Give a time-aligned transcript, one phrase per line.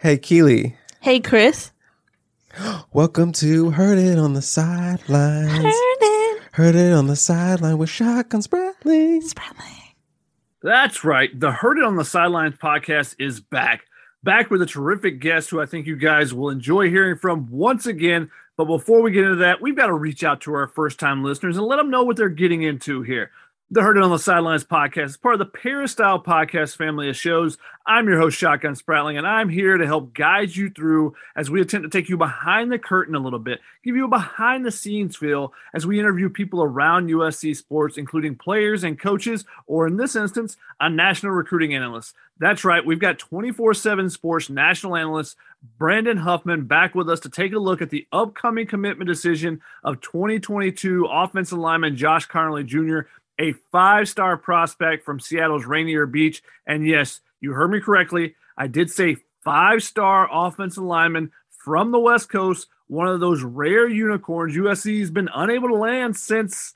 [0.00, 0.76] Hey, Keely.
[1.00, 1.72] Hey, Chris.
[2.92, 5.50] Welcome to Heard It on the Sidelines.
[5.50, 6.42] Heard it.
[6.52, 9.28] Heard It on the Sideline with Shotgun Spratling.
[9.28, 9.94] Spratling.
[10.62, 11.30] That's right.
[11.38, 13.86] The Heard It on the Sidelines podcast is back.
[14.22, 17.86] Back with a terrific guest who I think you guys will enjoy hearing from once
[17.86, 18.30] again.
[18.56, 21.24] But before we get into that, we've got to reach out to our first time
[21.24, 23.32] listeners and let them know what they're getting into here.
[23.70, 27.58] The It on the Sidelines podcast is part of the Peristyle podcast family of shows.
[27.86, 31.60] I'm your host, Shotgun Spratling, and I'm here to help guide you through as we
[31.60, 34.70] attempt to take you behind the curtain a little bit, give you a behind the
[34.70, 39.98] scenes feel as we interview people around USC sports, including players and coaches, or in
[39.98, 42.14] this instance, a national recruiting analyst.
[42.38, 45.36] That's right, we've got 24 7 sports national analyst
[45.76, 50.00] Brandon Huffman back with us to take a look at the upcoming commitment decision of
[50.00, 56.42] 2022 offensive lineman Josh Conerly Jr a five star prospect from Seattle's Rainier Beach.
[56.66, 58.34] And yes, you heard me correctly.
[58.56, 63.86] I did say five star offensive lineman from the West Coast, one of those rare
[63.88, 66.74] unicorns USC has been unable to land since,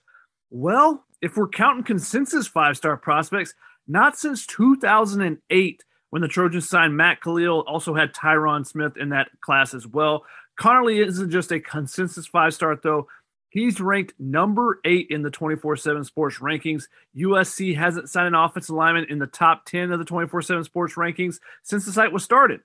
[0.51, 3.55] well, if we're counting consensus five star prospects,
[3.89, 9.31] not since 2008 when the Trojans signed Matt Kalil, also had Tyron Smith in that
[9.41, 10.25] class as well.
[10.61, 13.09] Conerly isn't just a consensus five star, though.
[13.53, 16.85] He's ranked number eight in the 24 7 sports rankings.
[17.15, 20.95] USC hasn't signed an offensive lineman in the top 10 of the 24 7 sports
[20.95, 22.61] rankings since the site was started.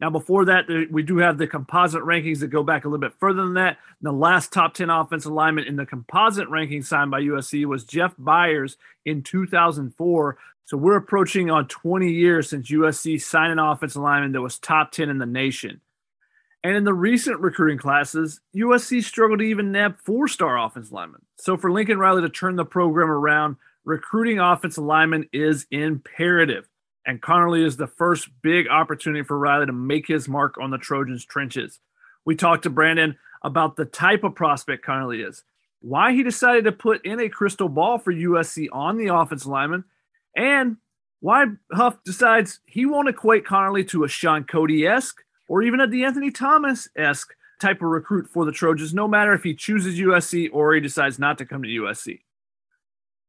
[0.00, 3.18] Now, before that, we do have the composite rankings that go back a little bit
[3.18, 3.78] further than that.
[4.00, 8.14] The last top 10 offensive lineman in the composite ranking signed by USC was Jeff
[8.16, 10.38] Byers in 2004.
[10.66, 14.92] So we're approaching on 20 years since USC signed an offensive lineman that was top
[14.92, 15.80] 10 in the nation.
[16.64, 21.22] And in the recent recruiting classes, USC struggled to even nab four star offensive linemen.
[21.36, 26.68] So for Lincoln Riley to turn the program around, recruiting offensive linemen is imperative.
[27.06, 30.78] And Conerly is the first big opportunity for Riley to make his mark on the
[30.78, 31.80] Trojans' trenches.
[32.26, 35.44] We talked to Brandon about the type of prospect Conerly is,
[35.80, 39.84] why he decided to put in a crystal ball for USC on the offensive lineman,
[40.36, 40.76] and
[41.20, 45.88] why Huff decides he won't equate Conerly to a Shaun Cody esque or even a
[45.88, 50.48] De'Anthony Thomas esque type of recruit for the Trojans, no matter if he chooses USC
[50.52, 52.20] or he decides not to come to USC.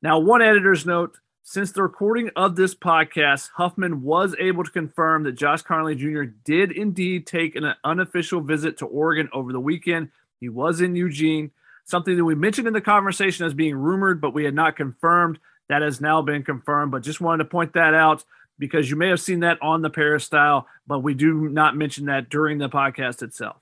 [0.02, 5.24] Now, one editor's note since the recording of this podcast, Huffman was able to confirm
[5.24, 6.32] that Josh Conerly Jr.
[6.44, 10.10] did indeed take an unofficial visit to Oregon over the weekend.
[10.40, 11.50] He was in Eugene,
[11.86, 15.40] something that we mentioned in the conversation as being rumored, but we had not confirmed.
[15.70, 18.24] That has now been confirmed, but just wanted to point that out
[18.60, 22.30] because you may have seen that on the peristyle, but we do not mention that
[22.30, 23.58] during the podcast itself.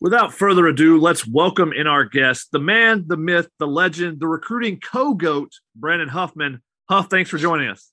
[0.00, 4.28] Without further ado, let's welcome in our guest, the man, the myth, the legend, the
[4.28, 6.60] recruiting co-goat, Brandon Huffman.
[6.90, 7.90] Huff, thanks for joining us.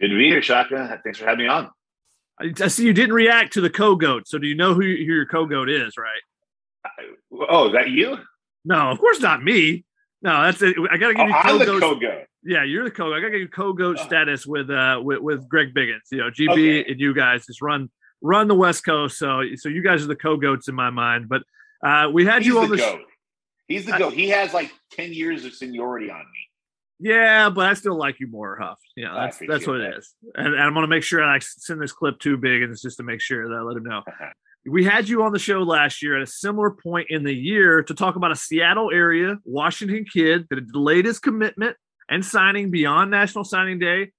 [0.00, 1.00] Good to be here, Shaka.
[1.04, 1.70] Thanks for having me on.
[2.40, 4.28] I see you didn't react to the co-goat.
[4.28, 6.20] So do you know who, who your co-goat is, right?
[7.48, 8.18] Oh, is that you?
[8.64, 9.84] No, of course not me.
[10.22, 10.76] No, that's it.
[10.90, 11.80] I gotta give you oh, co-goat.
[11.80, 12.24] co-goat.
[12.44, 13.12] Yeah, you're the co.
[13.12, 14.04] I gotta give you co-goat oh.
[14.04, 16.00] status with uh with, with Greg Biggins.
[16.10, 16.90] You know, GB okay.
[16.90, 17.90] and you guys just run
[18.20, 19.18] run the West Coast.
[19.18, 21.28] So so you guys are the co-goats in my mind.
[21.28, 21.42] But
[21.84, 23.00] uh we had He's you on the, the goat.
[23.68, 24.12] He's the goat.
[24.14, 26.47] He has like ten years of seniority on me.
[27.00, 28.78] Yeah, but I still like you more, Huff.
[28.96, 29.90] Yeah, that's that's what that.
[29.90, 30.14] it is.
[30.34, 32.82] And, and I'm going to make sure I send this clip too big, and it's
[32.82, 33.98] just to make sure that I let him know.
[33.98, 34.30] Uh-huh.
[34.66, 37.82] we had you on the show last year at a similar point in the year
[37.84, 41.76] to talk about a Seattle area Washington kid that had delayed his commitment
[42.08, 44.10] and signing beyond National Signing Day.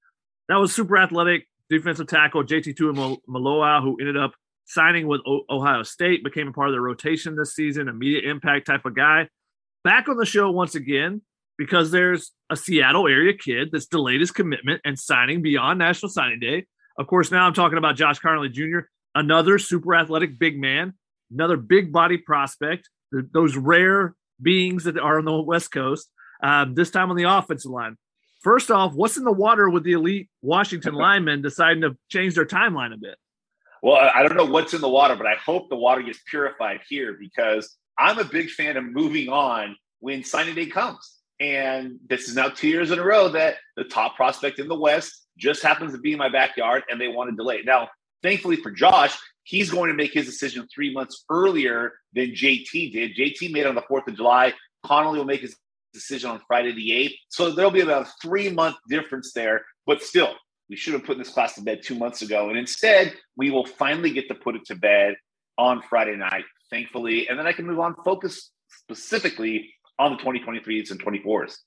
[0.48, 4.32] That was super athletic defensive tackle JT Tuimoloau, who ended up
[4.66, 8.68] signing with o- Ohio State, became a part of the rotation this season, immediate impact
[8.68, 9.28] type of guy.
[9.84, 11.22] Back on the show once again
[11.60, 16.40] because there's a Seattle area kid that's delayed his commitment and signing beyond National Signing
[16.40, 16.66] Day.
[16.98, 20.94] Of course, now I'm talking about Josh Conerly Jr., another super athletic big man,
[21.30, 26.10] another big body prospect, those rare beings that are on the West Coast,
[26.42, 27.98] um, this time on the offensive line.
[28.42, 32.46] First off, what's in the water with the elite Washington linemen deciding to change their
[32.46, 33.18] timeline a bit?
[33.84, 36.80] Well, I don't know what's in the water, but I hope the water gets purified
[36.88, 41.19] here because I'm a big fan of moving on when signing day comes.
[41.40, 44.78] And this is now two years in a row that the top prospect in the
[44.78, 47.62] West just happens to be in my backyard and they want to delay.
[47.64, 47.88] Now,
[48.22, 53.16] thankfully for Josh, he's going to make his decision three months earlier than JT did.
[53.16, 54.54] JT made it on the 4th of July.
[54.86, 55.56] Conerly will make his
[55.94, 57.16] decision on Friday the 8th.
[57.30, 59.66] So there'll be about a three month difference there.
[59.86, 60.36] But still,
[60.70, 62.50] we should have put this class to bed two months ago.
[62.50, 65.16] And instead, we will finally get to put it to bed
[65.58, 67.28] on Friday night, thankfully.
[67.28, 71.58] And then I can move on, focus specifically on the 2023s and 24s.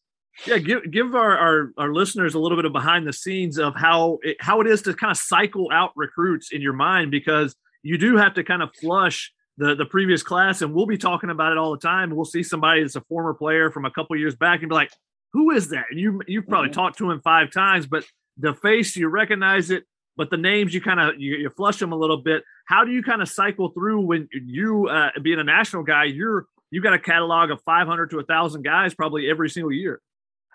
[0.46, 3.75] Yeah, give give our, our, our listeners a little bit of behind the scenes of
[3.76, 7.55] how it, how it is to kind of cycle out recruits in your mind because
[7.82, 11.29] you do have to kind of flush the the previous class, and we'll be talking
[11.29, 12.17] about it all the time.
[12.17, 14.90] We'll see somebody that's a former player from a couple years back and be like,
[15.34, 16.81] "Who is that?" And you you've probably mm-hmm.
[16.81, 18.05] talked to him five times, but
[18.38, 19.84] the face you recognize it,
[20.17, 22.43] but the names you kind of you, you, flush them a little bit.
[22.67, 26.46] How do you kind of cycle through when you uh, being a national guy, you're
[26.72, 30.00] you got a catalog of 500 to a thousand guys probably every single year.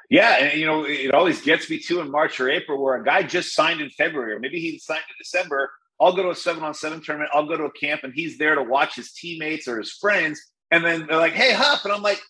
[0.09, 3.03] Yeah, and you know it always gets me too in March or April where a
[3.03, 5.69] guy just signed in February, or maybe he signed in December.
[6.01, 7.31] I'll go to a seven on seven tournament.
[7.33, 10.41] I'll go to a camp, and he's there to watch his teammates or his friends.
[10.71, 12.21] And then they're like, "Hey, Huff," and I'm like,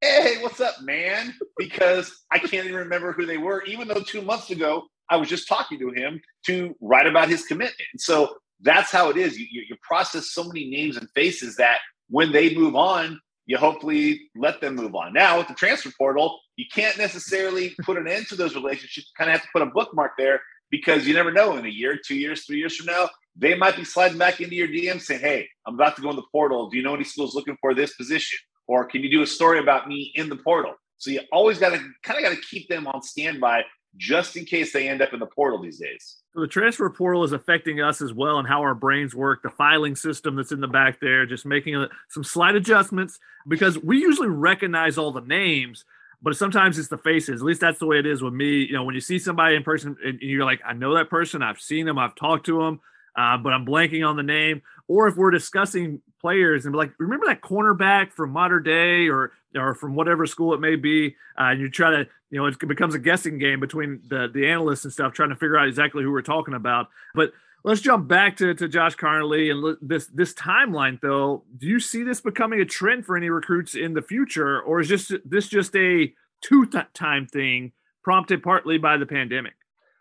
[0.00, 4.22] "Hey, what's up, man?" Because I can't even remember who they were, even though two
[4.22, 7.88] months ago I was just talking to him to write about his commitment.
[7.92, 9.38] And so that's how it is.
[9.38, 11.78] You, you, you process so many names and faces that
[12.10, 15.14] when they move on, you hopefully let them move on.
[15.14, 19.08] Now with the transfer portal, you can't necessarily put an end to those relationships.
[19.08, 21.70] You kind of have to put a bookmark there because you never know in a
[21.70, 25.00] year, two years, three years from now, they might be sliding back into your DM
[25.00, 26.68] saying, Hey, I'm about to go in the portal.
[26.68, 28.38] Do you know any schools looking for this position?
[28.66, 30.74] Or can you do a story about me in the portal?
[30.98, 33.62] So you always got to kind of got to keep them on standby
[33.96, 36.18] just in case they end up in the portal these days.
[36.34, 39.42] So the transfer portal is affecting us as well and how our brains work.
[39.42, 43.18] The filing system that's in the back there, just making a, some slight adjustments
[43.48, 45.84] because we usually recognize all the names,
[46.22, 47.40] but sometimes it's the faces.
[47.40, 48.64] At least that's the way it is with me.
[48.64, 51.42] You know, when you see somebody in person and you're like, I know that person,
[51.42, 52.80] I've seen them, I've talked to them,
[53.16, 54.62] uh, but I'm blanking on the name.
[54.86, 59.74] Or if we're discussing players and like, remember that cornerback from modern day or or
[59.74, 62.94] from whatever school it may be, uh, and you try to, you know, it becomes
[62.94, 66.12] a guessing game between the the analysts and stuff, trying to figure out exactly who
[66.12, 66.88] we're talking about.
[67.14, 67.32] But
[67.64, 71.44] let's jump back to, to Josh Conerly and this this timeline though.
[71.56, 74.88] Do you see this becoming a trend for any recruits in the future, or is
[74.88, 77.72] just this just a two time thing
[78.02, 79.54] prompted partly by the pandemic?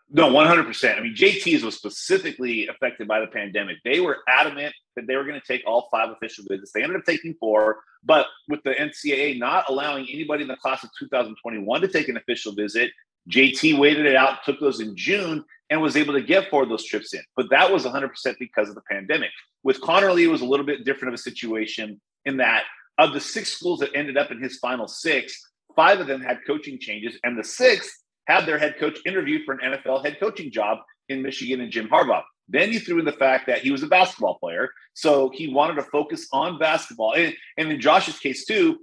[0.10, 0.98] No, 100%.
[0.98, 3.78] I mean, JT's was specifically affected by the pandemic.
[3.84, 6.72] They were adamant that they were going to take all five official visits.
[6.72, 10.84] They ended up taking four, but with the NCAA not allowing anybody in the class
[10.84, 12.92] of 2021 to take an official visit,
[13.30, 16.70] JT waited it out, took those in June, and was able to get four of
[16.70, 17.22] those trips in.
[17.36, 18.10] But that was 100%
[18.40, 19.32] because of the pandemic.
[19.64, 22.64] With Conerly, it was a little bit different of a situation in that
[22.98, 25.38] of the six schools that ended up in his final six,
[25.76, 27.92] five of them had coaching changes, and the sixth
[28.28, 30.80] had their head coach interview for an NFL head coaching job
[31.10, 32.24] in Michigan and Jim Harbaugh.
[32.50, 34.70] Then you threw in the fact that he was a basketball player.
[34.94, 37.14] So he wanted to focus on basketball.
[37.14, 38.80] And, and in Josh's case, too,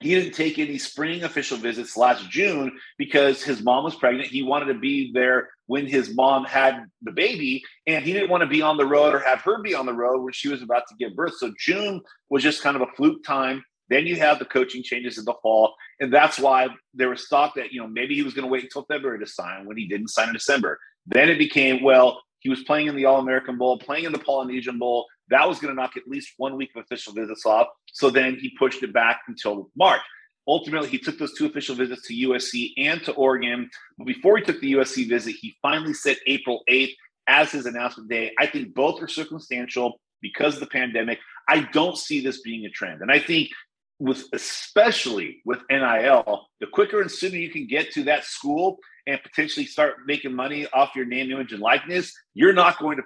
[0.00, 4.28] he didn't take any spring official visits last June because his mom was pregnant.
[4.28, 8.42] He wanted to be there when his mom had the baby, and he didn't want
[8.42, 10.60] to be on the road or have her be on the road when she was
[10.60, 11.34] about to give birth.
[11.38, 13.64] So June was just kind of a fluke time.
[13.88, 15.74] Then you have the coaching changes in the fall.
[16.00, 18.64] And that's why there was thought that, you know, maybe he was going to wait
[18.64, 20.78] until February to sign when he didn't sign in December.
[21.06, 24.18] Then it became, well, he was playing in the All American Bowl, playing in the
[24.18, 25.06] Polynesian Bowl.
[25.28, 27.68] That was going to knock at least one week of official visits off.
[27.92, 30.00] So then he pushed it back until March.
[30.48, 33.68] Ultimately, he took those two official visits to USC and to Oregon.
[33.98, 36.94] But before he took the USC visit, he finally set April 8th
[37.26, 38.32] as his announcement day.
[38.38, 41.18] I think both are circumstantial because of the pandemic.
[41.48, 43.02] I don't see this being a trend.
[43.02, 43.48] And I think
[43.98, 49.22] with especially with NIL, the quicker and sooner you can get to that school and
[49.22, 53.02] potentially start making money off your name, image, and likeness, you're not going to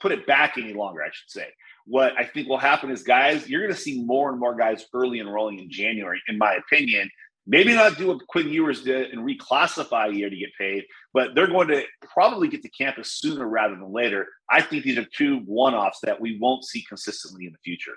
[0.00, 1.46] put it back any longer, I should say.
[1.86, 4.84] What I think will happen is, guys, you're going to see more and more guys
[4.92, 7.10] early enrolling in January, in my opinion.
[7.46, 11.34] Maybe not do what Quinn Ewers did and reclassify a year to get paid, but
[11.34, 14.26] they're going to probably get to campus sooner rather than later.
[14.50, 17.94] I think these are two one offs that we won't see consistently in the future.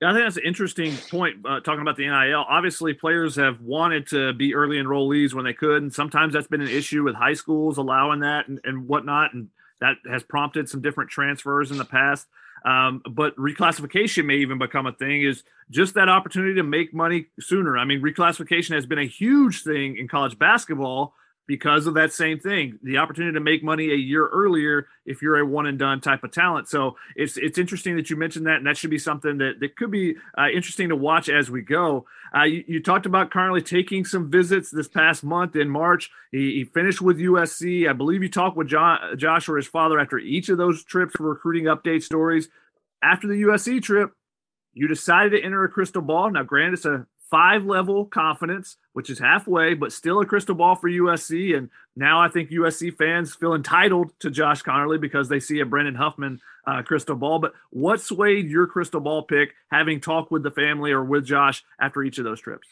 [0.00, 1.38] Yeah, I think that's an interesting point.
[1.44, 5.52] Uh, talking about the NIL, obviously players have wanted to be early enrollees when they
[5.52, 9.34] could, and sometimes that's been an issue with high schools allowing that and, and whatnot,
[9.34, 9.48] and
[9.80, 12.28] that has prompted some different transfers in the past.
[12.64, 15.22] Um, but reclassification may even become a thing.
[15.22, 17.76] Is just that opportunity to make money sooner.
[17.76, 21.14] I mean, reclassification has been a huge thing in college basketball
[21.48, 25.38] because of that same thing the opportunity to make money a year earlier if you're
[25.38, 26.68] a one and done type of talent.
[26.68, 29.74] So it's it's interesting that you mentioned that and that should be something that, that
[29.74, 32.06] could be uh, interesting to watch as we go.
[32.36, 36.10] Uh, you, you, talked about currently taking some visits this past month in march.
[36.30, 39.98] He, he finished with usc i believe you talked with John, josh or his father
[39.98, 42.50] after each of those trips for recruiting update stories.
[43.02, 44.12] After the usc trip
[44.74, 46.30] you decided to enter a crystal ball.
[46.30, 50.74] Now granted it's a five level confidence, which is halfway, but still a crystal ball
[50.74, 51.56] for USC.
[51.56, 55.66] And now I think USC fans feel entitled to Josh Conerly because they see a
[55.66, 57.38] Brandon Huffman uh, crystal ball.
[57.38, 61.64] But what swayed your crystal ball pick, having talked with the family or with Josh
[61.80, 62.68] after each of those trips?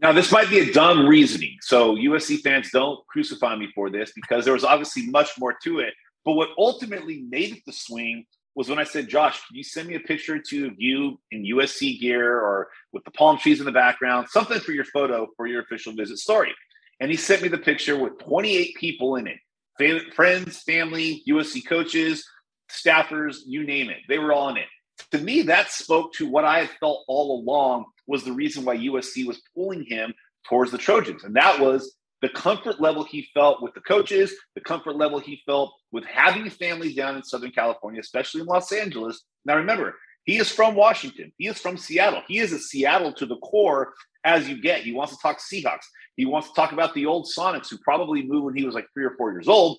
[0.00, 1.58] Now, this might be a dumb reasoning.
[1.60, 5.80] So, USC fans don't crucify me for this because there was obviously much more to
[5.80, 5.92] it.
[6.24, 9.88] But what ultimately made it the swing was when I said, Josh, can you send
[9.88, 13.66] me a picture to of you in USC gear or with the palm trees in
[13.66, 16.52] the background, something for your photo for your official visit story?
[17.00, 19.38] And he sent me the picture with 28 people in it
[19.80, 22.24] Fam- friends, family, USC coaches,
[22.70, 23.98] staffers, you name it.
[24.08, 24.66] They were all in it.
[25.12, 28.76] To me, that spoke to what I had felt all along was the reason why
[28.76, 30.12] USC was pulling him
[30.46, 31.24] towards the Trojans.
[31.24, 35.42] And that was the comfort level he felt with the coaches, the comfort level he
[35.46, 39.22] felt with having family down in Southern California, especially in Los Angeles.
[39.44, 41.32] Now, remember, he is from Washington.
[41.38, 42.22] He is from Seattle.
[42.28, 44.82] He is a Seattle to the core as you get.
[44.82, 45.86] He wants to talk Seahawks.
[46.16, 48.86] He wants to talk about the old Sonics who probably moved when he was like
[48.92, 49.78] three or four years old.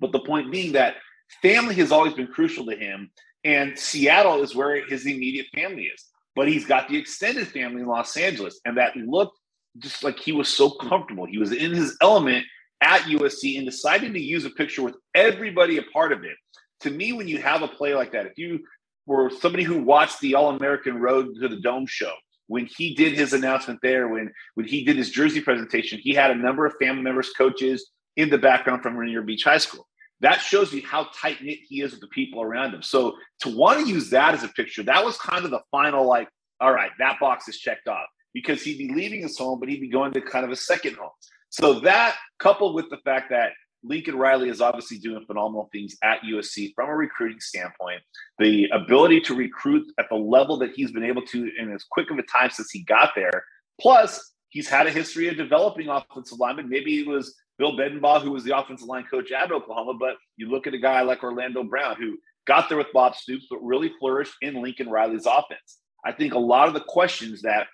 [0.00, 0.96] But the point being that
[1.42, 3.10] family has always been crucial to him.
[3.42, 6.04] And Seattle is where his immediate family is.
[6.36, 8.60] But he's got the extended family in Los Angeles.
[8.64, 9.38] And that looked
[9.78, 11.26] just like he was so comfortable.
[11.26, 12.44] He was in his element
[12.80, 16.36] at USC and deciding to use a picture with everybody a part of it.
[16.80, 18.60] To me, when you have a play like that, if you
[19.06, 22.12] were somebody who watched the All American Road to the Dome show,
[22.46, 26.30] when he did his announcement there, when when he did his jersey presentation, he had
[26.30, 29.86] a number of family members, coaches in the background from Rainier Beach High School.
[30.20, 32.82] That shows you how tight knit he is with the people around him.
[32.82, 36.06] So to want to use that as a picture, that was kind of the final
[36.06, 36.28] like,
[36.60, 39.80] all right, that box is checked off because he'd be leaving his home, but he'd
[39.80, 41.10] be going to kind of a second home.
[41.48, 43.52] So that coupled with the fact that
[43.84, 48.00] Lincoln Riley is obviously doing phenomenal things at USC from a recruiting standpoint.
[48.38, 52.10] The ability to recruit at the level that he's been able to in as quick
[52.10, 53.44] of a time since he got there.
[53.80, 56.68] Plus, he's had a history of developing offensive linemen.
[56.68, 60.50] Maybe it was Bill Bedenbaugh, who was the offensive line coach at Oklahoma, but you
[60.50, 63.92] look at a guy like Orlando Brown, who got there with Bob Stoops, but really
[64.00, 65.78] flourished in Lincoln Riley's offense.
[66.04, 67.66] I think a lot of the questions that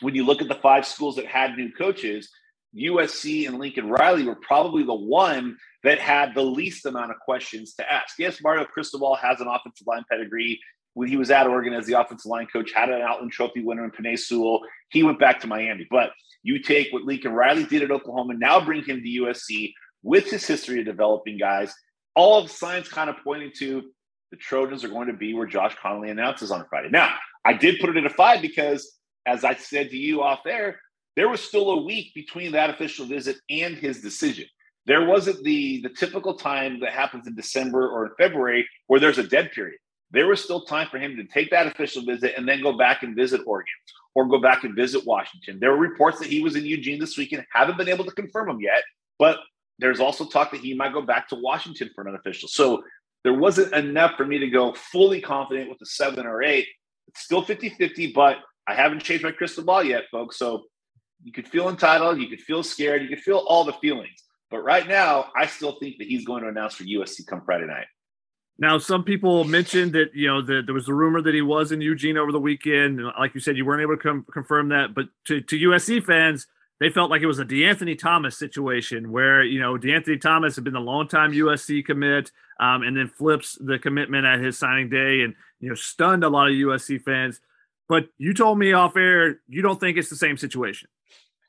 [0.00, 2.30] when you look at the five schools that had new coaches,
[2.76, 7.74] USC and Lincoln Riley were probably the one that had the least amount of questions
[7.74, 8.18] to ask.
[8.18, 10.60] Yes, Mario Cristobal has an offensive line pedigree.
[10.94, 13.84] When he was at Oregon as the offensive line coach, had an Outland Trophy winner
[13.84, 14.60] in Penei Sewell.
[14.90, 15.86] He went back to Miami.
[15.90, 16.10] But
[16.42, 20.46] you take what Lincoln Riley did at Oklahoma, now bring him to USC with his
[20.46, 21.72] history of developing guys.
[22.16, 23.82] All of signs kind of pointing to
[24.30, 26.88] the Trojans are going to be where Josh Conerly announces on Friday.
[26.90, 27.14] Now,
[27.44, 30.80] I did put it at a five because as I said to you off there,
[31.16, 34.46] there was still a week between that official visit and his decision.
[34.86, 39.18] There wasn't the the typical time that happens in December or in February where there's
[39.18, 39.78] a dead period.
[40.12, 43.02] There was still time for him to take that official visit and then go back
[43.02, 43.72] and visit Oregon
[44.14, 45.58] or go back and visit Washington.
[45.60, 47.44] There were reports that he was in Eugene this weekend.
[47.52, 48.82] Haven't been able to confirm them yet,
[49.18, 49.38] but
[49.78, 52.48] there's also talk that he might go back to Washington for an official.
[52.48, 52.82] So
[53.22, 56.66] there wasn't enough for me to go fully confident with the seven or eight.
[57.08, 58.38] It's still 50 50, but
[58.70, 60.38] I haven't changed my crystal ball yet, folks.
[60.38, 60.62] So
[61.24, 64.22] you could feel entitled, you could feel scared, you could feel all the feelings.
[64.50, 67.66] But right now, I still think that he's going to announce for USC come Friday
[67.66, 67.86] night.
[68.58, 71.72] Now, some people mentioned that you know that there was a rumor that he was
[71.72, 73.00] in Eugene over the weekend.
[73.18, 76.46] Like you said, you weren't able to com- confirm that, but to, to USC fans,
[76.78, 80.64] they felt like it was a De'Anthony Thomas situation where you know De'Anthony Thomas had
[80.64, 85.22] been a long-time USC commit, um, and then flips the commitment at his signing day,
[85.22, 87.40] and you know stunned a lot of USC fans.
[87.90, 90.88] But you told me off air you don't think it's the same situation.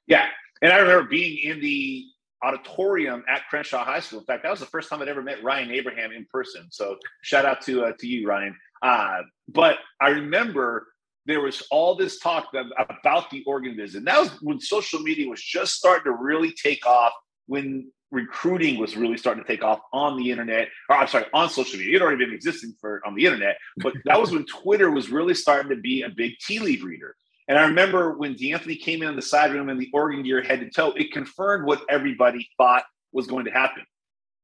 [0.08, 0.26] Yeah.
[0.64, 2.04] And I remember being in the
[2.44, 4.22] auditorium at Crenshaw High School.
[4.22, 6.66] In fact, that was the first time I'd ever met Ryan Abraham in person.
[6.72, 8.58] So shout out to uh, to you, Ryan.
[8.82, 9.20] Uh,
[9.50, 10.88] but I remember
[11.28, 14.04] there was all this talk about the Oregon visit.
[14.06, 17.14] That was when social media was just starting to really take off.
[17.46, 21.50] When recruiting was really starting to take off on the internet, or I'm sorry, on
[21.50, 21.96] social media.
[21.96, 25.34] It already been existing for on the internet, but that was when Twitter was really
[25.34, 27.16] starting to be a big tea leaf reader.
[27.48, 30.42] And I remember when De'Anthony came in on the side room in the Oregon gear
[30.42, 33.84] head to toe, it confirmed what everybody thought was going to happen.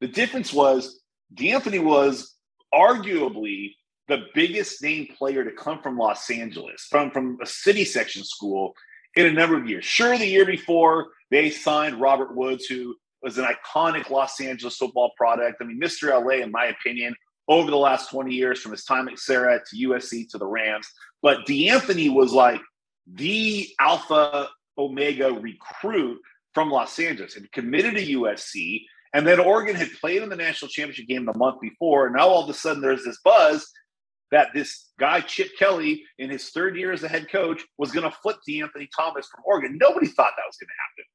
[0.02, 1.02] The difference was
[1.34, 2.36] De'Anthony was
[2.74, 3.76] arguably
[4.08, 8.74] the biggest name player to come from Los Angeles, from, from a city section school
[9.16, 9.84] in a number of years.
[9.84, 15.12] Sure, the year before they signed Robert Woods, who was an iconic Los Angeles football
[15.18, 15.58] product.
[15.62, 16.10] I mean, Mr.
[16.10, 17.16] LA, in my opinion,
[17.48, 20.88] over the last 20 years, from his time at Serra to USC to the Rams.
[21.22, 22.62] But De'Anthony was like
[23.12, 26.20] the alpha omega recruit
[26.54, 28.82] from Los Angeles and committed to USC.
[29.14, 32.08] And then Oregon had played in the national championship game the month before.
[32.08, 33.66] And now all of a sudden there's this buzz
[34.32, 38.10] that this guy, Chip Kelly, in his third year as a head coach, was going
[38.10, 39.78] to flip De'Anthony Thomas from Oregon.
[39.80, 41.06] Nobody thought that was going to happen.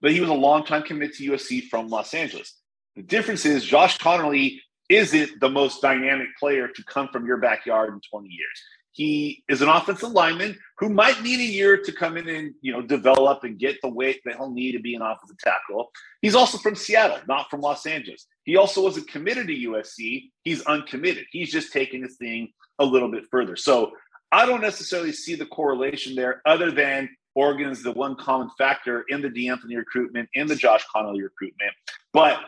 [0.00, 2.54] But he was a long-time committed to USC from Los Angeles.
[2.96, 7.92] The difference is Josh Conerly isn't the most dynamic player to come from your backyard
[7.92, 8.62] in 20 years.
[8.92, 12.72] He is an offensive lineman who might need a year to come in and you
[12.72, 15.92] know develop and get the weight that he'll need to be an offensive tackle.
[16.22, 18.26] He's also from Seattle, not from Los Angeles.
[18.44, 20.30] He also wasn't committed to USC.
[20.42, 21.26] He's uncommitted.
[21.30, 23.54] He's just taking this thing a little bit further.
[23.54, 23.92] So
[24.32, 29.04] I don't necessarily see the correlation there, other than Oregon is the one common factor
[29.08, 31.72] in the De'Anthony recruitment, in the Josh Conerly recruitment.
[32.12, 32.40] But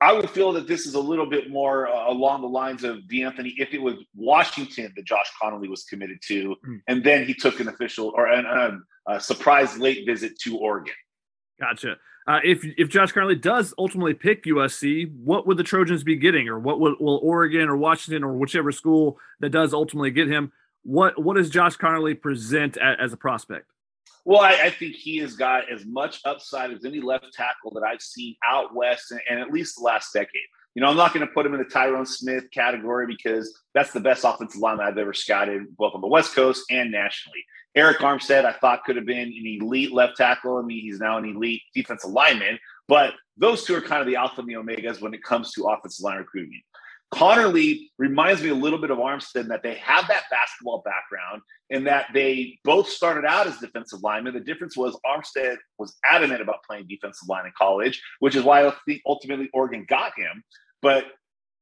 [0.00, 3.08] I would feel that this is a little bit more uh, along the lines of
[3.08, 6.80] D'Anthony if it was Washington that Josh Conerly was committed to, mm.
[6.88, 10.94] and then he took an official or an, um, a surprise late visit to Oregon.
[11.60, 11.96] Gotcha.
[12.26, 16.48] Uh, if if Josh Conerly does ultimately pick USC, what would the Trojans be getting,
[16.48, 20.50] or what will, will Oregon or Washington or whichever school that does ultimately get him?
[20.82, 23.70] What what does Josh Conerly present as a prospect?
[24.24, 27.82] Well, I, I, think he has got as much upside as any left tackle that
[27.82, 30.30] I've seen out west and, and at least the last decade.
[30.74, 33.92] You know, I'm not going to put him in the Tyron Smith category because that's
[33.92, 37.44] the best offensive lineman I've ever scouted, both on the West Coast and nationally.
[37.76, 40.56] Arik Armstead, I thought could have been an elite left tackle.
[40.58, 44.16] I mean, he's now an elite defensive lineman, but those two are kind of the
[44.16, 46.62] alpha and the omegas when it comes to offensive line recruiting.
[47.14, 51.86] Conerly reminds me a little bit of Armstead that they have that basketball background and
[51.86, 54.34] that they both started out as defensive linemen.
[54.34, 58.66] The difference was Armstead was adamant about playing defensive line in college, which is why
[58.66, 60.42] I think ultimately Oregon got him.
[60.82, 61.04] But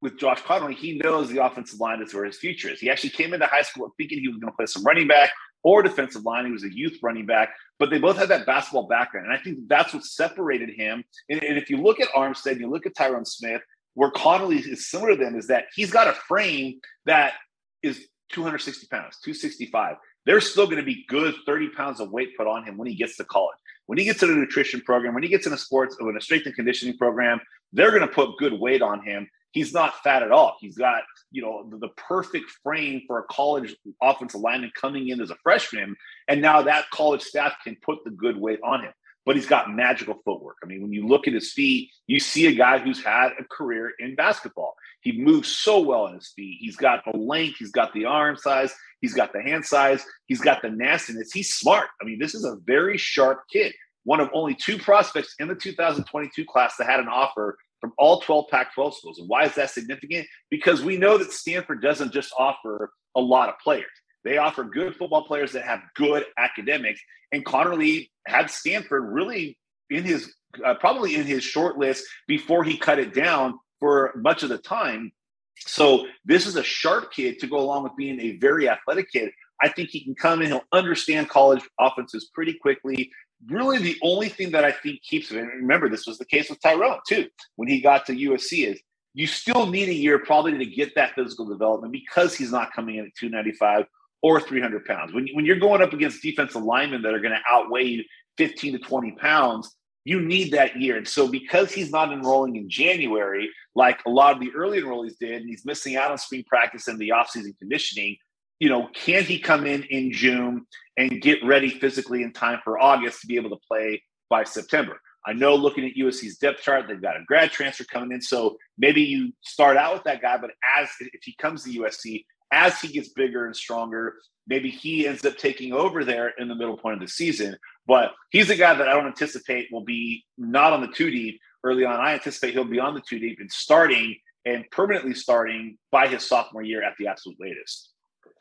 [0.01, 2.81] with Josh Conerly, he knows the offensive line is where his future is.
[2.81, 5.31] He actually came into high school thinking he was going to play some running back
[5.65, 6.47] or defensive line.
[6.47, 9.27] He was a youth running back, but they both had that basketball background.
[9.27, 11.05] And I think that's what separated him.
[11.29, 13.61] And, and if you look at Armstead, you look at Tyron Smith,
[13.95, 17.35] where Conerly is similar to them is that he's got a frame that
[17.83, 19.97] is 260 pounds, 265.
[20.25, 22.95] There's still going to be good 30 pounds of weight put on him when he
[22.95, 23.57] gets to college.
[23.87, 26.17] When he gets in a nutrition program, when he gets in a sports or in
[26.17, 27.41] a strength and conditioning program,
[27.73, 29.29] they're going to put good weight on him.
[29.51, 30.57] He's not fat at all.
[30.61, 35.21] He's got, you know, the, the perfect frame for a college offensive lineman coming in
[35.21, 35.95] as a freshman.
[36.29, 38.93] And now that college staff can put the good weight on him
[39.25, 40.57] but he's got magical footwork.
[40.63, 43.45] I mean, when you look at his feet, you see a guy who's had a
[43.45, 44.75] career in basketball.
[45.01, 46.59] He moves so well on his feet.
[46.61, 50.41] He's got the length, he's got the arm size, he's got the hand size, he's
[50.41, 51.33] got the nastiness.
[51.33, 51.89] He's smart.
[52.01, 53.73] I mean, this is a very sharp kid.
[54.05, 58.21] One of only two prospects in the 2022 class that had an offer from all
[58.21, 59.19] 12 Pac 12 schools.
[59.19, 60.27] And why is that significant?
[60.51, 63.91] Because we know that Stanford doesn't just offer a lot of players.
[64.25, 67.01] They offer good football players that have good academics.
[67.33, 69.59] And Conerly had Stanford really
[69.91, 70.33] in his
[70.65, 74.59] uh, probably in his short list before he cut it down for much of the
[74.59, 75.13] time.
[75.59, 79.31] So this is a sharp kid to go along with being a very athletic kid.
[79.63, 83.11] I think he can come in, he'll understand college offenses pretty quickly.
[83.49, 86.61] Really, the only thing that I think keeps him, remember, this was the case with
[86.61, 88.81] Tyron too, when he got to USC, is
[89.15, 92.97] you still need a year probably to get that physical development because he's not coming
[92.97, 93.87] in at 295
[94.23, 95.13] or 300 pounds.
[95.13, 98.05] When, when you're going up against defensive linemen that are going to outweigh you
[98.39, 100.97] 15 to 20 pounds, you need that year.
[100.97, 105.17] And so, because he's not enrolling in January, like a lot of the early enrollees
[105.19, 108.17] did, and he's missing out on spring practice and the offseason conditioning,
[108.59, 112.81] you know, can he come in in June and get ready physically in time for
[112.81, 115.01] August to be able to play by September?
[115.25, 118.21] I know looking at USC's depth chart, they've got a grad transfer coming in.
[118.21, 122.25] So maybe you start out with that guy, but as if he comes to USC,
[122.53, 124.15] as he gets bigger and stronger,
[124.47, 127.57] maybe he ends up taking over there in the middle point of the season.
[127.87, 131.41] But he's a guy that I don't anticipate will be not on the two deep
[131.65, 131.99] early on.
[131.99, 136.27] I anticipate he'll be on the two deep and starting and permanently starting by his
[136.27, 137.91] sophomore year at the absolute latest.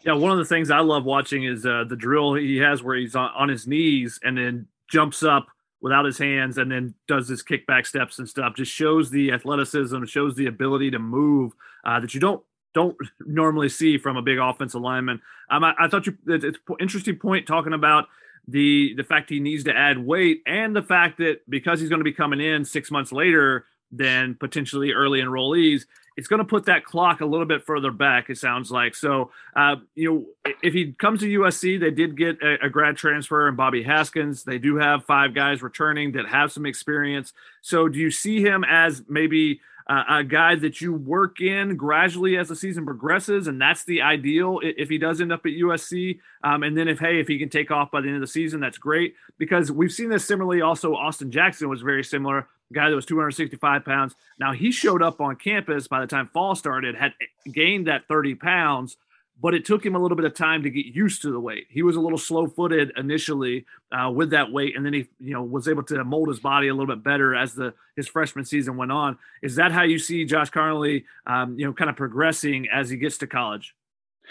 [0.06, 2.95] Yeah, one of the things I love watching is uh, the drill he has where
[2.95, 5.47] he's on, on his knees and then jumps up
[5.80, 8.56] without his hands and then does his kickback steps and stuff.
[8.56, 11.54] Just shows the athleticism, shows the ability to move
[11.86, 12.43] uh, that you don't
[12.74, 15.22] don't normally see from a big offensive lineman.
[15.50, 18.08] Um, I, I thought you it's interesting point talking about
[18.48, 22.00] the the fact he needs to add weight and the fact that because he's going
[22.00, 25.84] to be coming in six months later, than potentially early enrollees
[26.18, 28.30] it's going to put that clock a little bit further back.
[28.30, 29.32] It sounds like so.
[29.56, 30.12] Uh, you
[30.46, 33.82] know, if he comes to USC, they did get a, a, grad transfer and Bobby
[33.82, 34.44] Haskins.
[34.44, 37.34] They do have five guys returning that have some experience.
[37.62, 39.62] So, do you see him as maybe?
[39.92, 44.02] Uh, a guy that you work in gradually as the season progresses, and that's the
[44.02, 46.18] ideal if he does end up at USC.
[46.46, 48.28] Um, and then if hey, if he can take off by the end of the
[48.28, 50.62] season, that's great because we've seen this similarly.
[50.62, 54.16] Also, Austin Jackson was very similar guy that was 265 pounds.
[54.40, 57.14] Now he showed up on campus by the time fall started, had
[57.52, 58.96] gained that 30 pounds,
[59.42, 61.66] but it took him a little bit of time to get used to the weight.
[61.70, 65.42] He was a little slow-footed initially uh, with that weight, and then he, you know,
[65.42, 68.78] was able to mold his body a little bit better as the his freshman season
[68.78, 69.18] went on.
[69.42, 72.98] Is that how you see Josh Conerly, um, you know, kind of progressing as he
[72.98, 73.76] gets to college?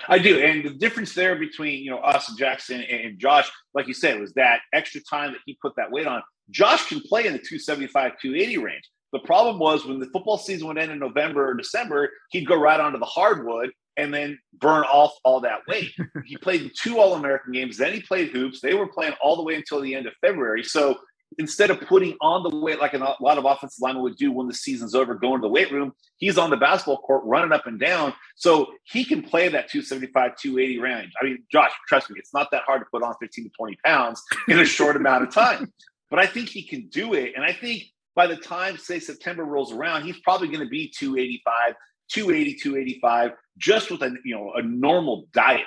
[0.08, 3.94] I do, and the difference there between you know Austin Jackson and Josh, like you
[3.94, 6.22] said, was that extra time that he put that weight on.
[6.50, 8.88] Josh can play in the 275, 280 range.
[9.12, 12.56] The problem was when the football season would end in November or December, he'd go
[12.56, 15.90] right onto the hardwood and then burn off all that weight.
[16.24, 18.60] he played two All American games, then he played hoops.
[18.60, 20.64] They were playing all the way until the end of February.
[20.64, 20.98] So
[21.38, 24.48] instead of putting on the weight like a lot of offensive linemen would do when
[24.48, 27.66] the season's over, going to the weight room, he's on the basketball court running up
[27.66, 28.12] and down.
[28.36, 31.12] So he can play that 275, 280 range.
[31.20, 33.76] I mean, Josh, trust me, it's not that hard to put on 15 to 20
[33.84, 35.72] pounds in a short amount of time.
[36.10, 37.34] But I think he can do it.
[37.36, 37.84] And I think
[38.16, 41.74] by the time, say, September rolls around, he's probably going to be 285,
[42.10, 45.66] 280, 285, just with a you know a normal diet.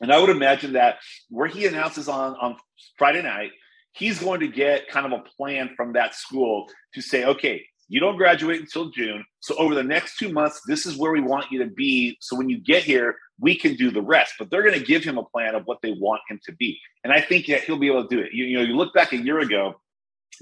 [0.00, 0.96] And I would imagine that
[1.28, 2.56] where he announces on, on
[2.96, 3.50] Friday night,
[3.92, 8.00] he's going to get kind of a plan from that school to say, okay, you
[8.00, 9.24] don't graduate until June.
[9.40, 12.16] So over the next two months, this is where we want you to be.
[12.20, 14.34] So when you get here, we can do the rest.
[14.38, 16.78] But they're going to give him a plan of what they want him to be.
[17.02, 18.32] And I think that he'll be able to do it.
[18.32, 19.80] You, you know, you look back a year ago,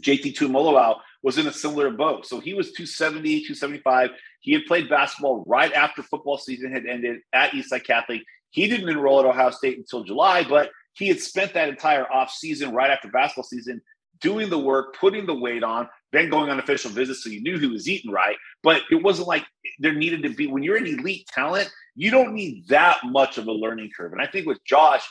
[0.03, 2.27] JT Tuimoloau was in a similar boat.
[2.27, 4.11] So he was 270, 275.
[4.40, 8.22] He had played basketball right after football season had ended at Eastside Catholic.
[8.51, 12.31] He didn't enroll at Ohio State until July, but he had spent that entire off
[12.31, 13.81] season right after basketball season
[14.20, 17.22] doing the work, putting the weight on, then going on official visits.
[17.22, 18.37] So you knew he was eating right.
[18.62, 19.44] But it wasn't like
[19.79, 23.46] there needed to be, when you're an elite talent, you don't need that much of
[23.46, 24.12] a learning curve.
[24.12, 25.07] And I think with Josh,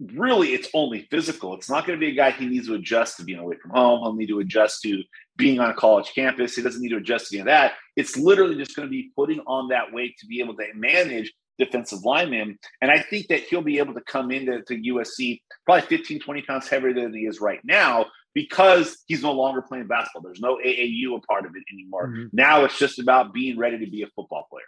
[0.00, 1.54] really it's only physical.
[1.54, 3.70] It's not going to be a guy he needs to adjust to being away from
[3.70, 4.02] home.
[4.02, 5.02] He'll need to adjust to
[5.36, 6.56] being on a college campus.
[6.56, 7.72] He doesn't need to adjust to any of that.
[7.96, 11.32] It's literally just going to be putting on that weight to be able to manage
[11.58, 12.58] defensive linemen.
[12.82, 16.42] And I think that he'll be able to come into to USC probably 15, 20
[16.42, 20.22] pounds heavier than he is right now because he's no longer playing basketball.
[20.22, 22.08] There's no AAU a part of it anymore.
[22.08, 22.26] Mm-hmm.
[22.34, 24.64] Now it's just about being ready to be a football player.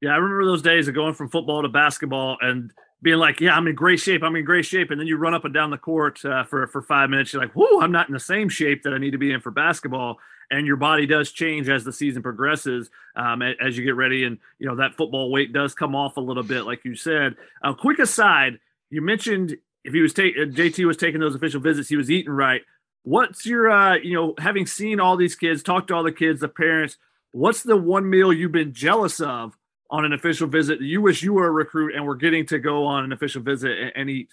[0.00, 2.72] Yeah, I remember those days of going from football to basketball and
[3.04, 4.22] being like, "Yeah, I'm in great shape.
[4.24, 6.66] I'm in great shape," and then you run up and down the court uh, for
[6.66, 7.32] for five minutes.
[7.32, 9.40] You're like, "Whoo, I'm not in the same shape that I need to be in
[9.40, 10.18] for basketball."
[10.50, 14.38] And your body does change as the season progresses, um, as you get ready, and
[14.58, 17.36] you know that football weight does come off a little bit, like you said.
[17.62, 18.58] A uh, quick aside,
[18.90, 22.10] you mentioned if he was taking uh, JT was taking those official visits, he was
[22.10, 22.62] eating right.
[23.02, 26.40] What's your, uh, you know, having seen all these kids, talked to all the kids,
[26.40, 26.96] the parents,
[27.32, 29.58] what's the one meal you've been jealous of
[29.90, 32.84] on an official visit you wish you were a recruit and were getting to go
[32.84, 34.30] on an official visit and, and eat?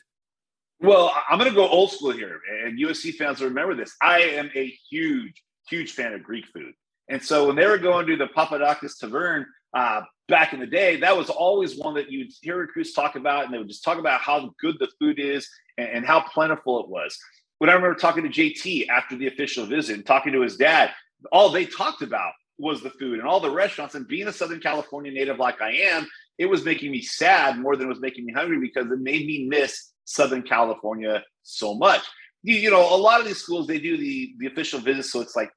[0.80, 3.96] Well, I'm going to go old school here, and USC fans will remember this.
[4.02, 6.74] I am a huge, huge fan of Greek food.
[7.08, 10.96] And so when they were going to the Papadakis Tavern uh, back in the day,
[10.96, 14.00] that was always one that you'd hear recruits talk about, and they would just talk
[14.00, 17.16] about how good the food is and, and how plentiful it was.
[17.60, 20.92] When I remember talking to JT after the official visit and talking to his dad,
[21.32, 23.96] all they talked about was the food and all the restaurants.
[23.96, 27.76] And being a Southern California native like I am, it was making me sad more
[27.76, 32.02] than it was making me hungry because it made me miss Southern California so much.
[32.44, 35.22] You, you know, a lot of these schools they do the the official visits, so
[35.22, 35.52] it's like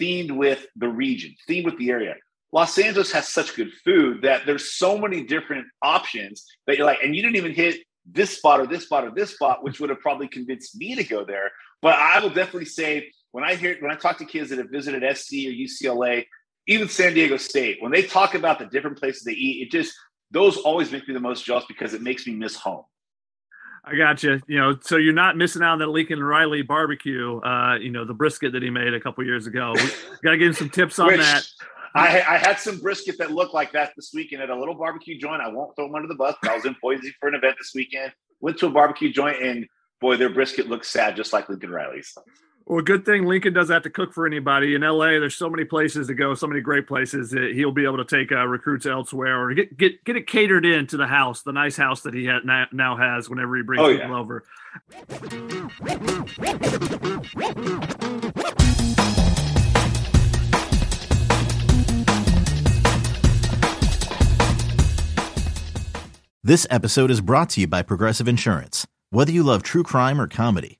[0.00, 2.14] themed with the region, themed with the area.
[2.52, 6.98] Los Angeles has such good food that there's so many different options that you're like,
[7.02, 9.90] and you didn't even hit this spot or this spot or this spot, which would
[9.90, 11.50] have probably convinced me to go there.
[11.82, 14.70] But I will definitely say when I hear when I talk to kids that have
[14.70, 16.26] visited SC or UCLA,
[16.70, 19.92] even San Diego State, when they talk about the different places they eat, it just
[20.30, 22.84] those always make me the most jealous because it makes me miss home.
[23.84, 24.40] I got you.
[24.46, 27.40] You know, so you're not missing out on that Lincoln Riley barbecue.
[27.40, 29.74] Uh, you know, the brisket that he made a couple years ago.
[30.22, 31.44] Got to give him some tips on Which, that.
[31.96, 35.18] I, I, had some brisket that looked like that this weekend at a little barbecue
[35.18, 35.42] joint.
[35.42, 36.36] I won't throw them under the bus.
[36.44, 38.12] I was in Boise for an event this weekend.
[38.40, 39.66] Went to a barbecue joint, and
[40.00, 42.16] boy, their brisket looks sad, just like Lincoln Riley's.
[42.66, 45.18] Well, good thing Lincoln doesn't have to cook for anybody in LA.
[45.18, 48.04] There's so many places to go, so many great places that he'll be able to
[48.04, 51.76] take uh, recruits elsewhere or get get get it catered into the house, the nice
[51.76, 54.16] house that he ha- now has whenever he brings oh, people yeah.
[54.16, 54.44] over.
[66.42, 68.86] This episode is brought to you by Progressive Insurance.
[69.10, 70.79] Whether you love true crime or comedy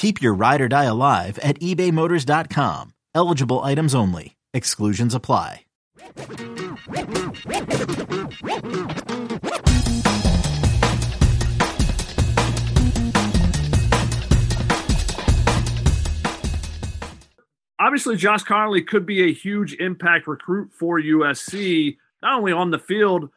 [0.00, 2.94] Keep your ride or die alive at ebaymotors.com.
[3.14, 4.38] Eligible items only.
[4.54, 5.66] Exclusions apply.
[17.78, 22.78] Obviously, Josh Conerly could be a huge impact recruit for USC, not only on the
[22.78, 23.28] field,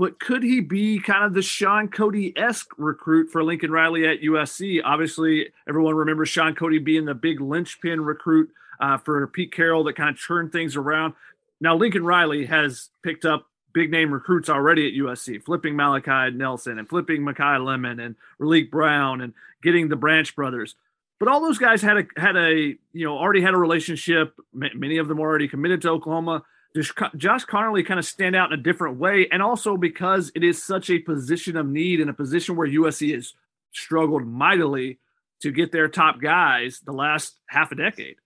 [0.00, 4.22] but could he be kind of the Shaun Cody esque recruit for Lincoln Riley at
[4.22, 4.80] USC?
[4.82, 9.96] Obviously, everyone remembers Shaun Cody being the big linchpin recruit uh, for Pete Carroll that
[9.96, 11.12] kind of turned things around.
[11.60, 16.78] Now, Lincoln Riley has picked up big name recruits already at USC, flipping Malachi Nelson
[16.78, 20.76] and flipping Makai Lemon and Raleek Brown and getting the Branch brothers.
[21.18, 24.32] But all those guys had a had a you know already had a relationship.
[24.54, 26.42] Many of them already committed to Oklahoma.
[26.74, 29.28] Does Josh Conerly kind of stand out in a different way?
[29.30, 33.14] And also because it is such a position of need in a position where USC
[33.14, 33.34] has
[33.72, 34.98] struggled mightily
[35.42, 38.16] to get their top guys the last half a decade.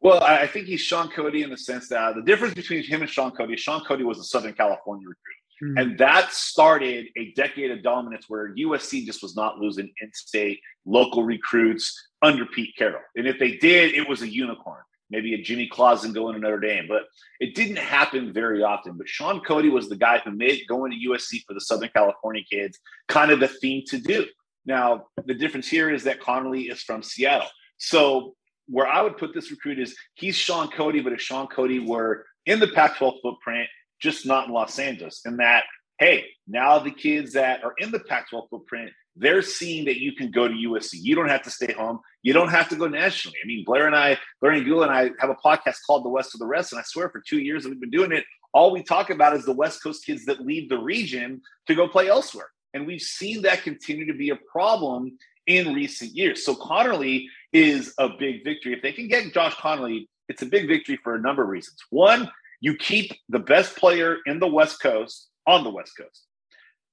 [0.00, 3.10] Well, I think he's Shaun Cody in the sense that the difference between him and
[3.10, 5.38] Shaun Cody, Shaun Cody was a Southern California recruit.
[5.62, 5.78] Mm-hmm.
[5.78, 10.60] And that started a decade of dominance where USC just was not losing in state
[10.86, 13.00] local recruits under Pete Carroll.
[13.16, 16.60] And if they did, it was a unicorn, maybe a Jimmy Clausen going to Notre
[16.60, 16.86] Dame.
[16.88, 17.02] But
[17.40, 18.96] it didn't happen very often.
[18.96, 22.42] But Shaun Cody was the guy who made going to USC for the Southern California
[22.50, 24.26] kids kind of the thing to do.
[24.66, 27.48] Now, the difference here is that Conerly is from Seattle.
[27.78, 28.34] So
[28.66, 32.26] where I would put this recruit is he's Shaun Cody, but if Shaun Cody were
[32.44, 33.68] in the Pac 12 footprint,
[34.00, 35.22] just not in Los Angeles.
[35.24, 35.64] And that,
[35.98, 40.12] hey, now the kids that are in the Pac 12 footprint, they're seeing that you
[40.12, 40.94] can go to USC.
[40.94, 42.00] You don't have to stay home.
[42.22, 43.36] You don't have to go nationally.
[43.42, 46.34] I mean, Blair and I, Blair Angulo and I have a podcast called The West
[46.34, 46.72] of the Rest.
[46.72, 49.34] And I swear for two years that we've been doing it, all we talk about
[49.34, 52.48] is the West Coast kids that leave the region to go play elsewhere.
[52.74, 56.44] And we've seen that continue to be a problem in recent years.
[56.44, 58.74] So Conerly is a big victory.
[58.74, 61.78] If they can get Josh Conerly, it's a big victory for a number of reasons.
[61.90, 66.26] One, you keep the best player in the West Coast on the West Coast.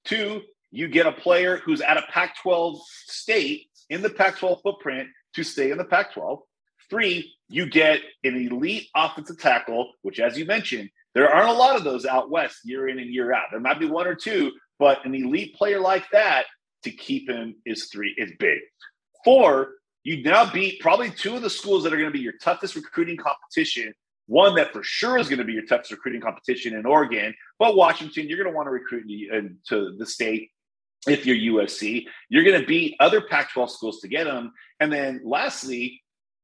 [0.06, 4.62] Two, you get a player who's at a Pac 12 state in the Pac 12
[4.62, 6.40] footprint to stay in the Pac 12.
[6.90, 11.76] Three, you get an elite offensive tackle, which, as you mentioned, there aren't a lot
[11.76, 13.46] of those out west year in and year out.
[13.52, 16.46] There might be one or two, but an elite player like that
[16.84, 18.60] to keep him is three is big.
[19.24, 19.72] Four,
[20.04, 22.76] you now beat probably two of the schools that are going to be your toughest
[22.76, 23.94] recruiting competition
[24.28, 27.76] one that for sure is going to be your toughest recruiting competition in Oregon, but
[27.76, 29.06] Washington, you're going to want to recruit
[29.70, 30.52] to the state
[31.08, 32.06] if you're USC.
[32.30, 34.54] You're going to beat other Pac 12 schools to get them.
[34.80, 36.02] And then lastly,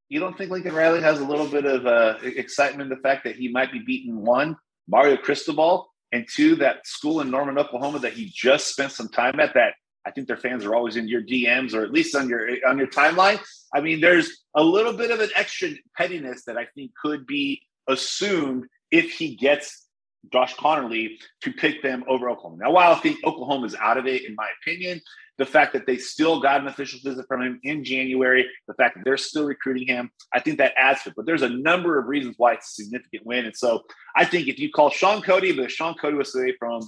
[0.09, 3.35] you don't think Lincoln Riley has a little bit of uh, excitement the fact that
[3.35, 8.13] he might be beating one, Mario Cristobal, and two, that school in Norman, Oklahoma that
[8.13, 9.73] he just spent some time at that
[10.05, 12.77] I think their fans are always in your DMs or at least on your on
[12.77, 13.39] your timeline.
[13.73, 17.61] I mean, there's a little bit of an extra pettiness that I think could be
[17.87, 19.87] assumed if he gets
[20.31, 22.63] Josh Conerly to pick them over Oklahoma.
[22.63, 25.01] Now, while I think Oklahoma is out of it, in my opinion,
[25.37, 28.95] the fact that they still got an official visit from him in January, the fact
[28.95, 31.15] that they're still recruiting him, I think that adds to it.
[31.15, 33.45] But there's a number of reasons why it's a significant win.
[33.45, 33.81] And so
[34.15, 36.81] I think if you call Shaun Cody, but Shaun Cody was say from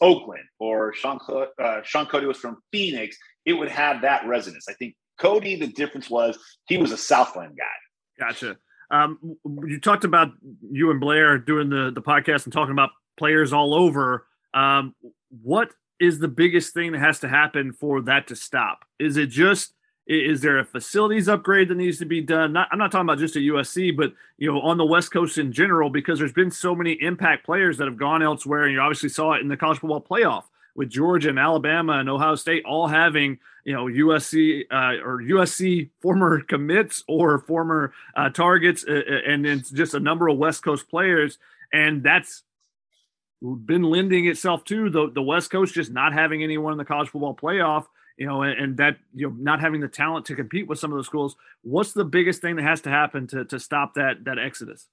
[0.00, 1.20] Oakland or Shaun,
[1.62, 4.66] uh, Shaun Cody was from Phoenix, it would have that resonance.
[4.68, 8.26] I think Cody, the difference was he was a Southland guy.
[8.26, 8.56] Gotcha.
[8.90, 10.32] Um, you talked about
[10.70, 14.26] you and Blair doing the the podcast and talking about players all over.
[14.52, 14.94] Um,
[15.42, 18.84] what is the biggest thing that has to happen for that to stop?
[18.98, 19.74] Is it just
[20.06, 22.52] is there a facilities upgrade that needs to be done?
[22.52, 25.38] Not, I'm not talking about just at USC, but you know, on the West Coast
[25.38, 28.80] in general, because there's been so many impact players that have gone elsewhere, and you
[28.80, 32.64] obviously saw it in the college football playoff with Georgia and Alabama and Ohio State
[32.64, 38.92] all having you know USC uh, or USC former commits or former uh, targets, uh,
[38.92, 41.38] uh and then just a number of West Coast players,
[41.72, 42.42] and that's
[43.42, 47.08] been lending itself to the the West Coast just not having anyone in the college
[47.08, 47.86] football playoff
[48.20, 50.92] you know, and, and, that you know not having the talent to compete with some
[50.92, 51.36] of those schools.
[51.62, 54.88] What's the biggest thing that has to happen to to stop that that exodus?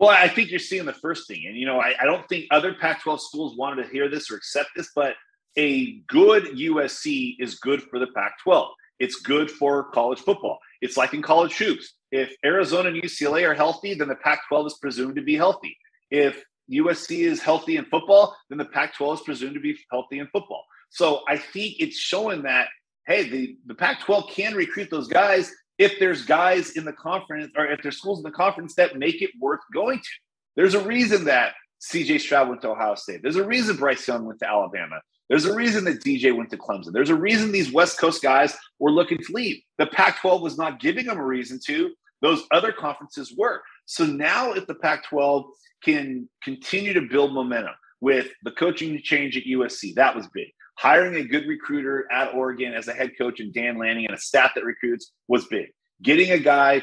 [0.00, 2.46] Well, I think you're seeing the first thing, and you know, I, I don't think
[2.50, 5.14] other Pac-12 schools wanted to hear this or accept this, but
[5.58, 8.70] a good USC is good for the Pac-12.
[8.98, 10.58] It's good for college football.
[10.80, 11.92] It's like in college hoops.
[12.10, 15.76] If Arizona and UCLA are healthy, then the Pac-12 is presumed to be healthy.
[16.10, 20.28] If USC is healthy in football, then the Pac-12 is presumed to be healthy in
[20.28, 20.64] football.
[20.88, 22.68] So I think it's showing that
[23.06, 27.66] hey, the, the Pac-12 can recruit those guys if there's guys in the conference or
[27.66, 30.10] if there's schools in the conference that make it worth going to.
[30.54, 33.22] There's a reason that CJ Stroud went to Ohio State.
[33.22, 35.00] There's a reason Bryce Young went to Alabama.
[35.30, 36.92] There's a reason that DJ went to Clemson.
[36.92, 39.62] There's a reason these West Coast guys were looking to leave.
[39.78, 43.62] The Pac 12 was not giving them a reason to, those other conferences were.
[43.86, 45.46] So now, if the Pac 12
[45.82, 50.48] can continue to build momentum with the coaching change at USC, that was big
[50.80, 54.20] hiring a good recruiter at Oregon as a head coach and Dan Lanning and a
[54.20, 55.66] staff that recruits was big.
[56.02, 56.82] Getting a guy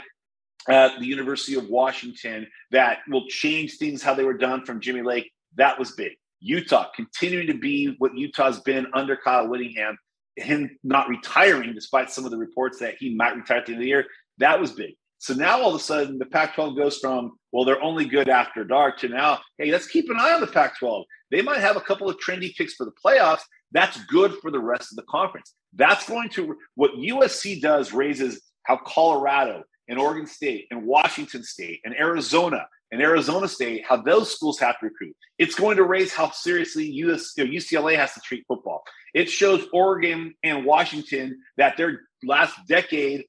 [0.69, 5.01] at the University of Washington that will change things how they were done from Jimmy
[5.01, 6.11] Lake, that was big.
[6.41, 9.97] Utah continuing to be what Utah's been under Kyle Whittingham,
[10.35, 13.79] him not retiring despite some of the reports that he might retire at the end
[13.79, 14.05] of the year,
[14.37, 14.93] that was big.
[15.17, 18.29] So now all of a sudden the Pac 12 goes from, well, they're only good
[18.29, 21.03] after dark to now, hey, let's keep an eye on the Pac 12.
[21.31, 23.41] They might have a couple of trendy picks for the playoffs.
[23.71, 25.53] That's good for the rest of the conference.
[25.73, 31.81] That's going to, what USC does raises how Colorado and Oregon State and Washington State
[31.85, 35.15] and Arizona and Arizona State, how those schools have to recruit.
[35.37, 38.83] It's going to raise how seriously US, UCLA has to treat football.
[39.13, 43.25] It shows Oregon and Washington that their last decade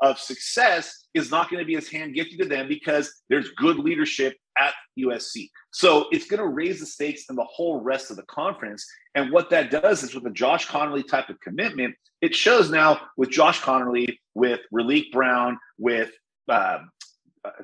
[0.00, 3.78] of success is not going to be as hand gifted to them because there's good
[3.78, 5.48] leadership at USC.
[5.70, 8.86] So it's going to raise the stakes in the whole rest of the conference.
[9.14, 13.00] And what that does is with a Josh Conerly type of commitment, it shows now
[13.16, 16.10] with Josh Conerly, with Raleek Brown, with
[16.48, 16.78] uh,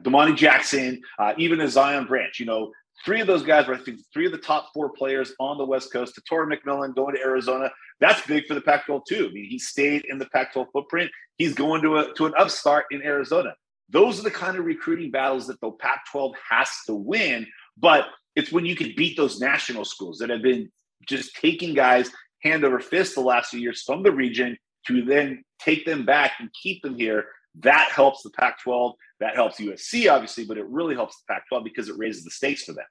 [0.02, 2.38] Domani Jackson, uh, even a Zion Branch.
[2.38, 2.72] You know,
[3.04, 5.64] three of those guys were, I think, three of the top four players on the
[5.64, 6.18] West Coast.
[6.18, 7.70] Tetairoa McMillan going to Arizona.
[8.00, 9.28] That's big for the Pac-12 too.
[9.30, 11.10] I mean, he stayed in the Pac-12 footprint.
[11.36, 13.54] He's going to a to an upstart in Arizona.
[13.88, 17.46] Those are the kind of recruiting battles that the Pac-12 has to win.
[17.76, 20.70] But it's when you can beat those national schools that have been
[21.06, 22.10] just taking guys
[22.42, 26.32] hand over fist the last few years from the region to then take them back
[26.40, 27.26] and keep them here.
[27.60, 28.94] That helps the Pac 12.
[29.20, 32.30] That helps USC, obviously, but it really helps the Pac 12 because it raises the
[32.30, 32.86] stakes for them.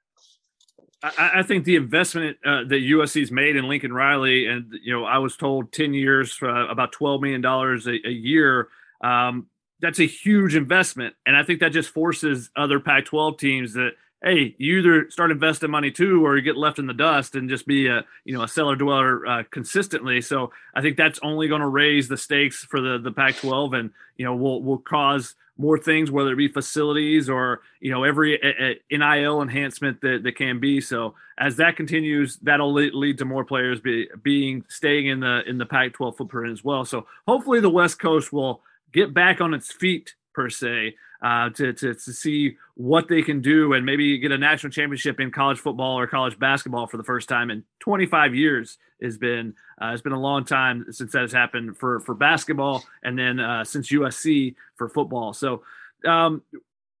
[1.02, 5.04] I, I think the investment uh, that USC's made in Lincoln Riley, and you know,
[5.04, 8.68] I was told ten years, uh, about twelve million dollars a year.
[9.02, 9.48] Um,
[9.80, 13.90] that's a huge investment, and I think that just forces other Pac-12 teams that
[14.22, 17.48] hey, you either start investing money too, or you get left in the dust and
[17.48, 20.20] just be a you know a cellar dweller uh, consistently.
[20.20, 23.90] So I think that's only going to raise the stakes for the the Pac-12, and
[24.16, 28.34] you know will will cause more things, whether it be facilities or you know every
[28.34, 30.80] a, a NIL enhancement that, that can be.
[30.80, 35.42] So as that continues, that'll lead, lead to more players be, being staying in the
[35.46, 36.84] in the Pac-12 footprint as well.
[36.84, 41.72] So hopefully the West Coast will get back on its feet per se uh, to,
[41.72, 45.58] to, to see what they can do and maybe get a national championship in college
[45.58, 50.02] football or college basketball for the first time in 25 years has been uh, it's
[50.02, 53.90] been a long time since that has happened for for basketball and then uh, since
[53.90, 55.32] USC for football.
[55.32, 55.62] So
[56.06, 56.42] um,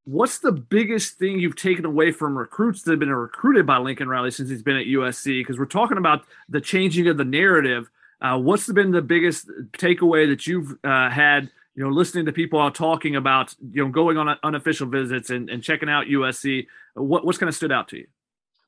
[0.04, 4.08] what's the biggest thing you've taken away from recruits that have been recruited by Lincoln
[4.08, 5.40] Riley since he's been at USC?
[5.40, 7.90] Because we're talking about the changing of the narrative.
[8.20, 12.60] Uh, what's been the biggest takeaway that you've uh, had you know, listening to people
[12.60, 17.24] out talking about, you know, going on unofficial visits and, and checking out USC, what,
[17.24, 18.06] what's kind of stood out to you?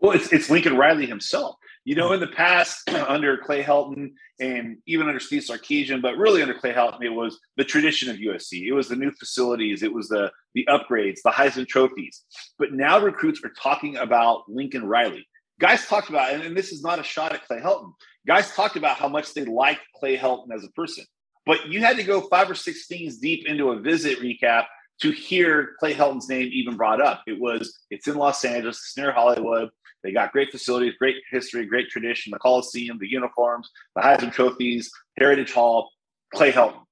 [0.00, 1.56] Well, it's, it's Lincoln Riley himself.
[1.84, 2.22] You know, mm-hmm.
[2.22, 6.72] in the past, under Clay Helton and even under Steve Sarkisian, but really under Clay
[6.72, 8.66] Helton, it was the tradition of USC.
[8.66, 12.22] It was the new facilities, it was the the upgrades, the Heisman trophies.
[12.58, 15.26] But now recruits are talking about Lincoln Riley.
[15.60, 17.92] Guys talked about, and this is not a shot at Clay Helton.
[18.26, 21.04] Guys talked about how much they liked Clay Helton as a person.
[21.46, 24.66] But you had to go five or six things deep into a visit recap
[25.02, 27.22] to hear Clay Helton's name even brought up.
[27.26, 29.70] It was it's in Los Angeles, it's near Hollywood.
[30.02, 34.90] They got great facilities, great history, great tradition, the Coliseum, the uniforms, the Heisman trophies,
[35.18, 35.90] Heritage Hall,
[36.34, 36.82] Clay Helton.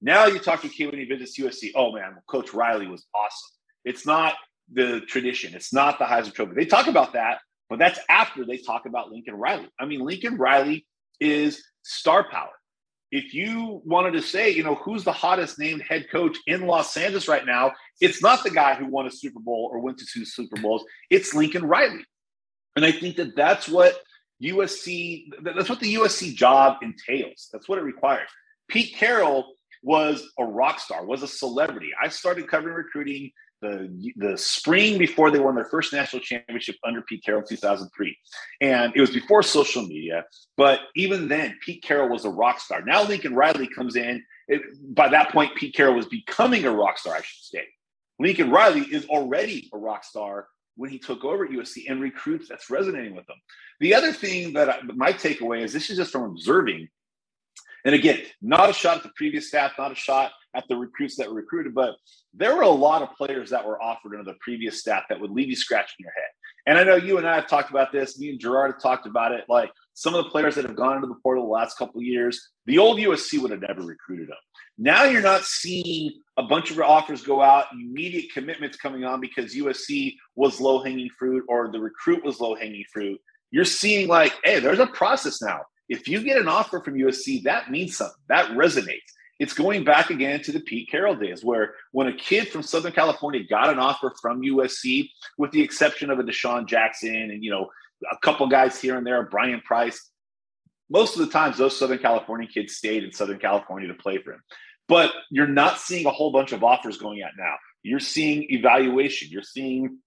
[0.00, 1.70] Now you talk to kid when he visits USC.
[1.74, 3.50] Oh man, Coach Riley was awesome.
[3.84, 4.34] It's not
[4.72, 5.54] the tradition.
[5.54, 6.54] It's not the Heisman Trophy.
[6.56, 7.38] They talk about that,
[7.68, 9.68] but that's after they talk about Lincoln Riley.
[9.78, 10.86] I mean, Lincoln Riley
[11.20, 12.50] is star power.
[13.12, 16.96] If you wanted to say, you know, who's the hottest named head coach in Los
[16.96, 20.06] Angeles right now, it's not the guy who won a Super Bowl or went to
[20.06, 20.82] two Super Bowls.
[21.10, 22.04] It's Lincoln Riley.
[22.74, 24.00] And I think that that's what
[24.42, 27.50] USC, that's what the USC job entails.
[27.52, 28.30] That's what it requires.
[28.68, 31.90] Pete Carroll was a rock star, was a celebrity.
[32.02, 33.30] I started covering recruiting
[33.62, 38.18] the, the spring before they won their first national championship under Pete Carroll in 2003.
[38.60, 40.24] And it was before social media.
[40.56, 42.82] But even then, Pete Carroll was a rock star.
[42.84, 44.22] Now Lincoln Riley comes in.
[44.48, 44.62] It,
[44.94, 47.64] by that point, Pete Carroll was becoming a rock star, I should say.
[48.18, 52.48] Lincoln Riley is already a rock star when he took over at USC and recruits
[52.48, 53.36] that's resonating with them.
[53.80, 56.88] The other thing that I, my takeaway is this is just from observing.
[57.84, 61.16] And again, not a shot at the previous staff, not a shot at the recruits
[61.16, 61.96] that were recruited, but
[62.34, 65.30] there were a lot of players that were offered under the previous staff that would
[65.30, 66.30] leave you scratching your head.
[66.66, 68.18] And I know you and I have talked about this.
[68.18, 69.44] Me and Gerard have talked about it.
[69.48, 72.06] Like some of the players that have gone into the portal the last couple of
[72.06, 74.36] years, the old USC would have never recruited them.
[74.78, 79.54] Now you're not seeing a bunch of offers go out, immediate commitments coming on because
[79.54, 83.20] USC was low hanging fruit or the recruit was low hanging fruit.
[83.50, 85.60] You're seeing like, hey, there's a process now.
[85.88, 88.16] If you get an offer from USC, that means something.
[88.28, 89.00] That resonates.
[89.42, 92.92] It's going back again to the Pete Carroll days, where when a kid from Southern
[92.92, 97.50] California got an offer from USC, with the exception of a DeSean Jackson and you
[97.50, 97.68] know
[98.08, 100.10] a couple guys here and there, Brian Price,
[100.88, 104.34] most of the times those Southern California kids stayed in Southern California to play for
[104.34, 104.42] him.
[104.86, 107.56] But you're not seeing a whole bunch of offers going out now.
[107.82, 109.26] You're seeing evaluation.
[109.28, 109.98] You're seeing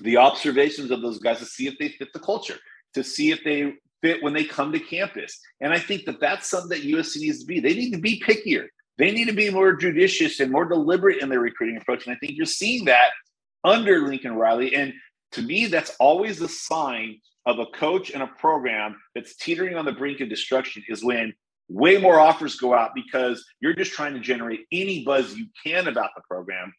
[0.00, 2.58] the observations of those guys to see if they fit the culture,
[2.94, 5.38] to see if they fit when they come to campus.
[5.60, 7.60] And I think that that's something that USC needs to be.
[7.60, 8.66] They need to be pickier.
[9.00, 12.06] They need to be more judicious and more deliberate in their recruiting approach.
[12.06, 13.08] And I think you're seeing that
[13.64, 14.74] under Lincoln Riley.
[14.74, 14.92] And
[15.32, 19.86] to me, that's always a sign of a coach and a program that's teetering on
[19.86, 21.32] the brink of destruction is when
[21.70, 25.88] way more offers go out because you're just trying to generate any buzz you can
[25.88, 26.70] about the program.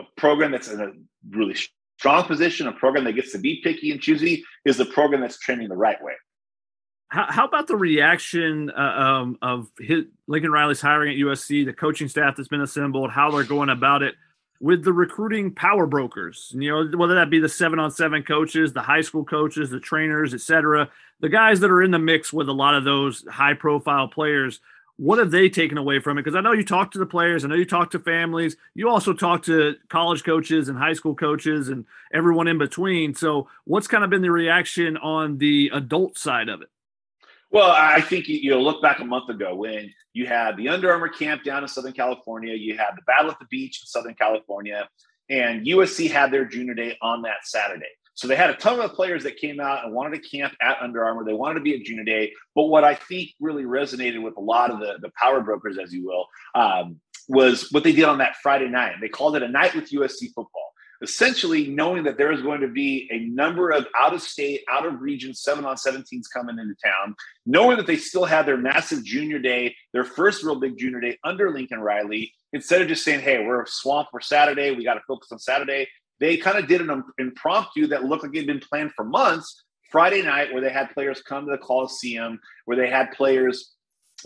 [0.00, 0.90] A program that's in a
[1.30, 1.54] really
[1.96, 5.38] strong position, a program that gets to be picky and choosy, is the program that's
[5.38, 6.14] trending the right way.
[7.08, 11.72] How, how about the reaction uh, um, of his, Lincoln Riley's hiring at USC, the
[11.72, 14.14] coaching staff that's been assembled, how they're going about it
[14.60, 16.50] with the recruiting power brokers?
[16.54, 19.78] You know, whether that be the seven on seven coaches, the high school coaches, the
[19.78, 20.90] trainers, etc.,
[21.20, 24.60] the guys that are in the mix with a lot of those high profile players.
[24.98, 26.22] What have they taken away from it?
[26.22, 28.88] Because I know you talk to the players, I know you talk to families, you
[28.88, 31.84] also talk to college coaches and high school coaches and
[32.14, 33.14] everyone in between.
[33.14, 36.70] So, what's kind of been the reaction on the adult side of it?
[37.50, 40.90] Well, I think you know, look back a month ago when you had the Under
[40.90, 44.14] Armour camp down in Southern California, you had the Battle at the Beach in Southern
[44.14, 44.88] California,
[45.30, 47.86] and USC had their junior day on that Saturday.
[48.14, 50.78] So they had a ton of players that came out and wanted to camp at
[50.80, 51.24] Under Armour.
[51.24, 52.32] They wanted to be at junior day.
[52.54, 55.92] But what I think really resonated with a lot of the, the power brokers, as
[55.92, 58.94] you will, um, was what they did on that Friday night.
[59.02, 60.72] They called it a night with USC football
[61.02, 64.86] essentially knowing that there is going to be a number of out of state, out
[64.86, 69.04] of region seven on 17s coming into town, knowing that they still had their massive
[69.04, 73.20] junior day, their first real big junior day under Lincoln Riley, instead of just saying,
[73.20, 75.86] hey, we're a swamp for Saturday, we got to focus on Saturday,
[76.20, 79.62] they kind of did an impromptu that looked like it had been planned for months.
[79.92, 83.75] Friday night, where they had players come to the Coliseum, where they had players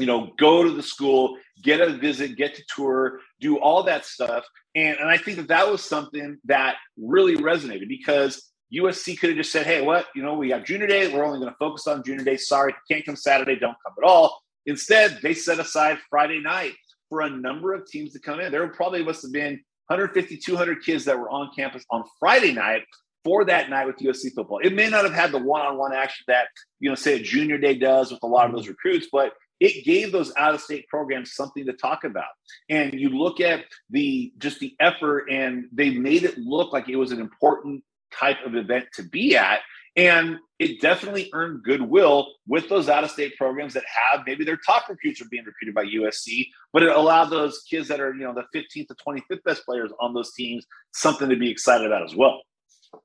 [0.01, 4.07] you know, go to the school, get a visit, get to tour, do all that
[4.07, 4.45] stuff.
[4.75, 9.37] And, and I think that that was something that really resonated because USC could have
[9.37, 10.07] just said, hey, what?
[10.15, 11.13] You know, we have junior day.
[11.13, 12.37] We're only going to focus on junior day.
[12.39, 13.57] Sorry, can't come Saturday.
[13.57, 14.41] Don't come at all.
[14.67, 16.73] Instead, they set aside Friday night
[17.09, 18.53] for a number of teams to come in.
[18.53, 22.85] There probably must have been 150, 200 kids that were on campus on Friday night
[23.25, 24.61] for that night with USC football.
[24.63, 26.47] It may not have had the one-on-one action that,
[26.79, 29.85] you know, say a junior day does with a lot of those recruits, but it
[29.85, 32.31] gave those out of state programs something to talk about
[32.69, 36.97] and you look at the just the effort and they made it look like it
[36.97, 37.83] was an important
[38.13, 39.61] type of event to be at
[39.97, 44.59] and it definitely earned goodwill with those out of state programs that have maybe their
[44.59, 48.21] top recruits are being recruited by USC, but it allowed those kids that are, you
[48.21, 52.05] know, the 15th to 25th best players on those teams something to be excited about
[52.05, 52.41] as well.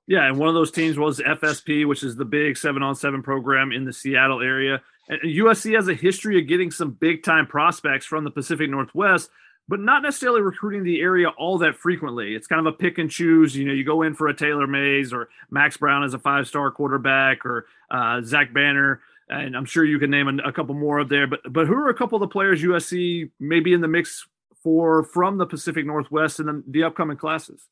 [0.08, 3.22] Yeah, and one of those teams was FSP, which is the big seven on seven
[3.22, 4.82] program in the Seattle area.
[5.08, 9.30] And USC has a history of getting some big time prospects from the Pacific Northwest.
[9.68, 12.36] but not necessarily recruiting the area all that frequently.
[12.36, 13.56] It's kind of a pick and choose.
[13.56, 16.48] You know, you go in for a Taylor Mays or Max Browne as a five
[16.48, 19.02] star quarterback or uh, Zach Banner.
[19.28, 21.26] And I'm sure you can name a, a couple more up there.
[21.26, 24.28] But but who are a couple of the players USC maybe in the mix
[24.64, 27.68] for from the Pacific Northwest in the, the upcoming classes?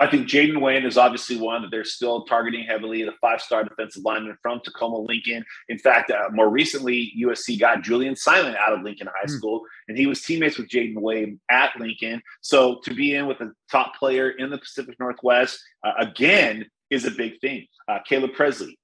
[0.00, 3.64] I think Jayden Wayne is obviously one that they're still targeting heavily, the five star
[3.64, 5.44] defensive lineman from Tacoma Lincoln.
[5.68, 9.30] In fact, uh, more recently, USC got Julien Simon out of Lincoln High mm.
[9.30, 12.22] School, and he was teammates with Jayden Wayne at Lincoln.
[12.40, 17.04] So to be in with a top player in the Pacific Northwest, uh, again, is
[17.04, 17.66] a big thing.
[17.88, 18.78] Uh, Caleb Presley,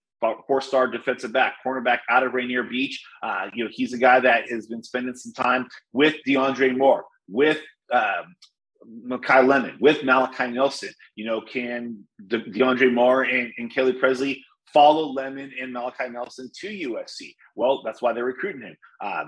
[0.47, 3.03] four-star defensive back, cornerback out of Rainier Beach.
[3.23, 7.05] Uh, you know, he's a guy that has been spending some time with DeAndre Moore,
[7.29, 7.61] with
[7.93, 8.35] um,
[9.07, 10.91] Makai Lemon, with Malachi Nelson.
[11.16, 16.51] You know, can De- DeAndre Moore and, and Caleb Presley follow Lemon and Malachi Nelson
[16.61, 17.35] to USC?
[17.57, 18.76] Well, that's why they're recruiting him.
[19.01, 19.24] Uh,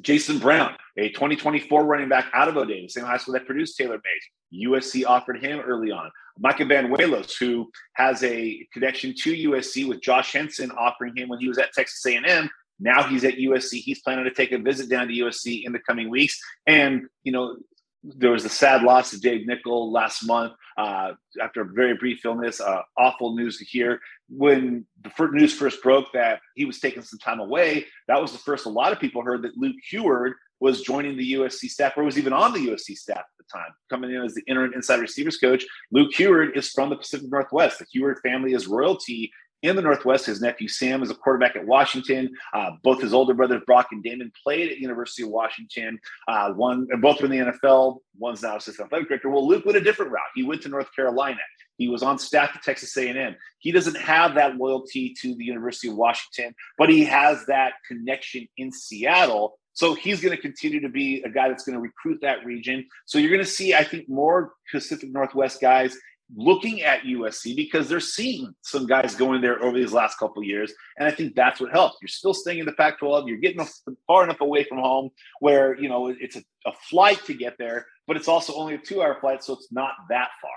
[0.00, 3.76] Jason Brown, a 2024 running back out of O'Dea, the same high school that produced
[3.76, 4.66] Taylor Mays.
[4.66, 6.10] USC offered him early on.
[6.38, 11.48] Micah Banuelos, who has a connection to USC with Josh Henson offering him when he
[11.48, 12.48] was at Texas A&M.
[12.80, 13.80] Now he's at USC.
[13.80, 16.40] He's planning to take a visit down to USC in the coming weeks.
[16.66, 17.56] And, you know,
[18.02, 22.24] there was a sad loss of Dave Nichol last month uh, after a very brief
[22.24, 22.60] illness.
[22.60, 24.00] Uh, awful news to hear.
[24.28, 28.32] When the first news first broke that he was taking some time away, that was
[28.32, 31.96] the first a lot of people heard that Luke Huard was joining the USC staff
[31.96, 34.72] or was even on the USC staff at the time, coming in as the interim
[34.74, 35.64] inside receivers coach.
[35.90, 37.78] Luke Huard is from the Pacific Northwest.
[37.78, 39.32] The Huard family is royalty
[39.62, 40.26] in the Northwest.
[40.26, 42.30] His nephew Sam is a quarterback at Washington.
[42.52, 45.98] Uh, both his older brothers Brock and Damon played at University of Washington.
[46.28, 47.98] Uh, one, both were in the NFL.
[48.18, 49.30] One's now assistant athletic director.
[49.30, 50.22] Well, Luke went a different route.
[50.34, 51.40] He went to North Carolina.
[51.78, 53.34] He was on staff at Texas A&M.
[53.58, 58.46] He doesn't have that loyalty to the University of Washington, but he has that connection
[58.56, 59.58] in Seattle.
[59.74, 62.86] So he's going to continue to be a guy that's going to recruit that region.
[63.06, 65.96] So you're going to see, I think, more Pacific Northwest guys
[66.34, 70.72] looking at USC because they're seeing some guys going there over these last couple years.
[70.98, 71.96] And I think that's what helps.
[72.00, 73.28] You're still staying in the Pac 12.
[73.28, 73.66] You're getting
[74.06, 75.10] far enough away from home
[75.40, 78.78] where, you know, it's a, a flight to get there, but it's also only a
[78.78, 79.44] two hour flight.
[79.44, 80.50] So it's not that far.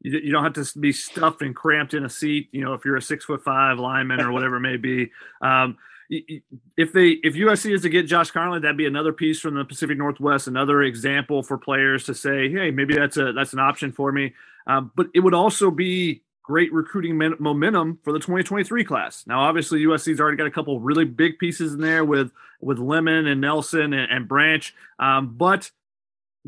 [0.00, 2.96] You don't have to be stuffed and cramped in a seat, you know, if you're
[2.96, 5.10] a six foot five lineman or whatever it may be.
[5.42, 5.76] Um,
[6.10, 9.64] if they if USC is to get Josh Conerly, that'd be another piece from the
[9.64, 13.92] Pacific Northwest, another example for players to say, hey, maybe that's a that's an option
[13.92, 14.34] for me.
[14.68, 19.24] Um, but it would also be great recruiting momentum for the 2023 class.
[19.26, 23.26] Now, obviously, USC's already got a couple really big pieces in there with with Lemon
[23.26, 25.70] and Nelson and, and Branch, um, but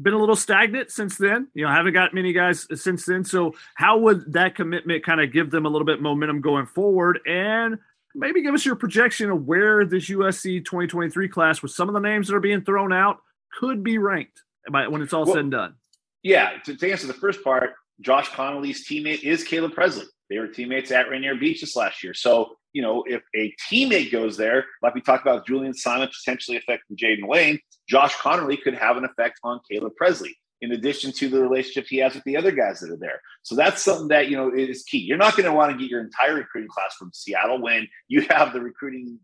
[0.00, 1.48] been a little stagnant since then.
[1.54, 3.24] You know, haven't got many guys since then.
[3.24, 7.20] So, how would that commitment kind of give them a little bit momentum going forward?
[7.26, 7.78] And
[8.14, 12.00] maybe give us your projection of where this USC 2023 class, with some of the
[12.00, 13.18] names that are being thrown out,
[13.58, 15.74] could be ranked by, when it's all well, said and done.
[16.22, 20.07] Yeah, to, to answer the first part, Josh Conerly's teammate is Caleb Presley.
[20.28, 22.14] They were teammates at Rainier Beach this last year.
[22.14, 26.57] So, you know, if a teammate goes there, like we talked about Julien Simon potentially
[26.57, 31.28] affecting Jayden Wayne, Josh Conerly could have an effect on Caleb Presley in addition to
[31.28, 33.20] the relationship he has with the other guys that are there.
[33.42, 34.98] So that's something that, you know, is key.
[34.98, 38.26] You're not going to want to get your entire recruiting class from Seattle when you
[38.30, 39.18] have the recruiting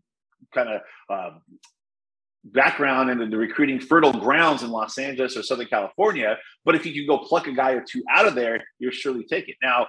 [0.53, 1.41] kind of um,
[2.53, 6.37] background and the recruiting fertile grounds in Los Angeles or Southern California.
[6.65, 9.23] But if you can go pluck a guy or two out of there, you'll surely
[9.23, 9.55] take it.
[9.61, 9.87] Now,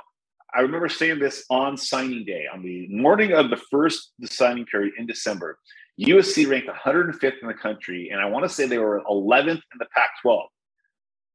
[0.54, 4.94] I remember saying this on signing day, on the morning of the first signing period
[4.98, 5.58] in December.
[6.00, 9.78] USC ranked 105th in the country, and I want to say they were 11th in
[9.78, 10.48] the Pac 12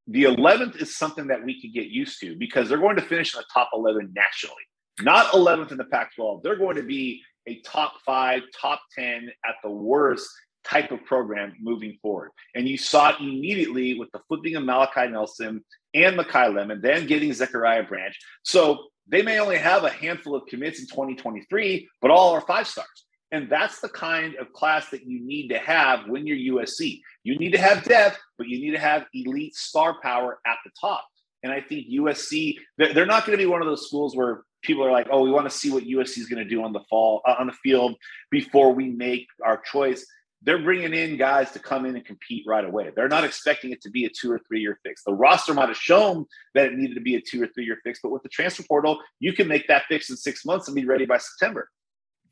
[0.07, 3.33] the 11th is something that we could get used to because they're going to finish
[3.33, 4.55] in the top 11 nationally,
[5.01, 6.43] not 11th in the Pac 12.
[6.43, 10.27] They're going to be a top five, top 10 at the worst
[10.63, 12.31] type of program moving forward.
[12.55, 17.07] And you saw it immediately with the flipping of Malachi Nelson and Makai Lemon, then
[17.07, 18.17] getting Zachariah Branch.
[18.43, 22.67] So they may only have a handful of commits in 2023, but all are five
[22.67, 22.87] stars.
[23.31, 27.01] And that's the kind of class that you need to have when you're USC.
[27.23, 30.71] You need to have depth, but you need to have elite star power at the
[30.79, 31.05] top.
[31.41, 34.85] And I think USC, they're not going to be one of those schools where people
[34.85, 36.79] are like, oh, we want to see what USC is going to do on the
[36.89, 37.95] fall uh, on the field
[38.31, 40.05] before we make our choice.
[40.43, 42.91] They're bringing in guys to come in and compete right away.
[42.95, 45.03] They're not expecting it to be a two or three year fix.
[45.03, 47.79] The roster might have shown that it needed to be a two or three year
[47.83, 50.75] fix, but with the transfer portal, you can make that fix in six months and
[50.75, 51.69] be ready by September.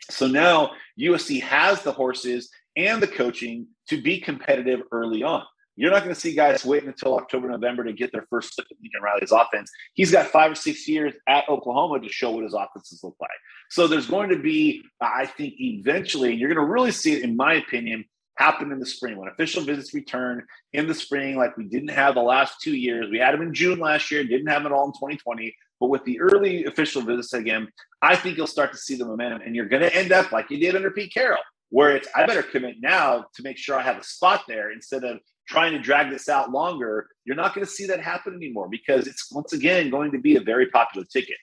[0.10, 5.44] So now USC has the horses and the coaching to be competitive early on.
[5.76, 8.68] You're not going to see guys waiting until October, November to get their first look
[8.70, 9.72] at Lincoln Riley's offense.
[9.94, 13.30] He's got five or six years at Oklahoma to show what his offenses look like.
[13.70, 17.24] So there's going to be, I think, eventually, and you're going to really see it,
[17.24, 18.06] in my opinion,
[18.38, 22.16] happen in the spring when official visits return in the spring, like we didn't have
[22.16, 23.10] the last two years.
[23.12, 25.54] We had them in June last year, didn't have it all in 2020.
[25.80, 27.68] But with the early official visits again,
[28.02, 30.50] I think you'll start to see the momentum, and you're going to end up like
[30.50, 33.82] you did under Pete Carroll, where it's I better commit now to make sure I
[33.82, 37.08] have a spot there instead of trying to drag this out longer.
[37.26, 40.36] You're not going to see that happen anymore because it's once again going to be
[40.36, 41.38] a very popular ticket.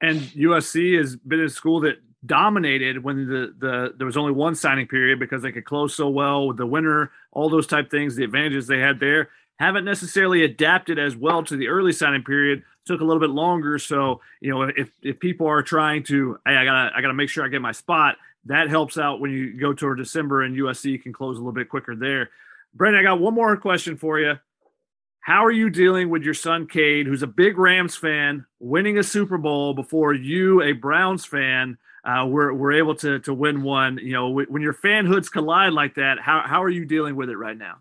[0.00, 4.54] And USC has been a school that dominated when the the there was only one
[4.54, 8.16] signing period because they could close so well with the winter, all those type things,
[8.16, 12.62] the advantages they had there haven't necessarily adapted as well to the early signing period.
[12.84, 13.78] Took a little bit longer.
[13.78, 17.28] So, you know, if if people are trying to, hey, I gotta I gotta make
[17.28, 21.02] sure I get my spot, that helps out when you go toward December and USC
[21.02, 22.30] can close a little bit quicker there.
[22.76, 24.34] Brandon, I got one more question for you.
[25.20, 29.02] How are you dealing with your son Cade, who's a big Rams fan, winning a
[29.02, 33.98] Super Bowl before you, a Browns fan, uh, were, were able to to win one?
[33.98, 37.36] You know, when your fanhoods collide like that, how how are you dealing with it
[37.36, 37.78] right now?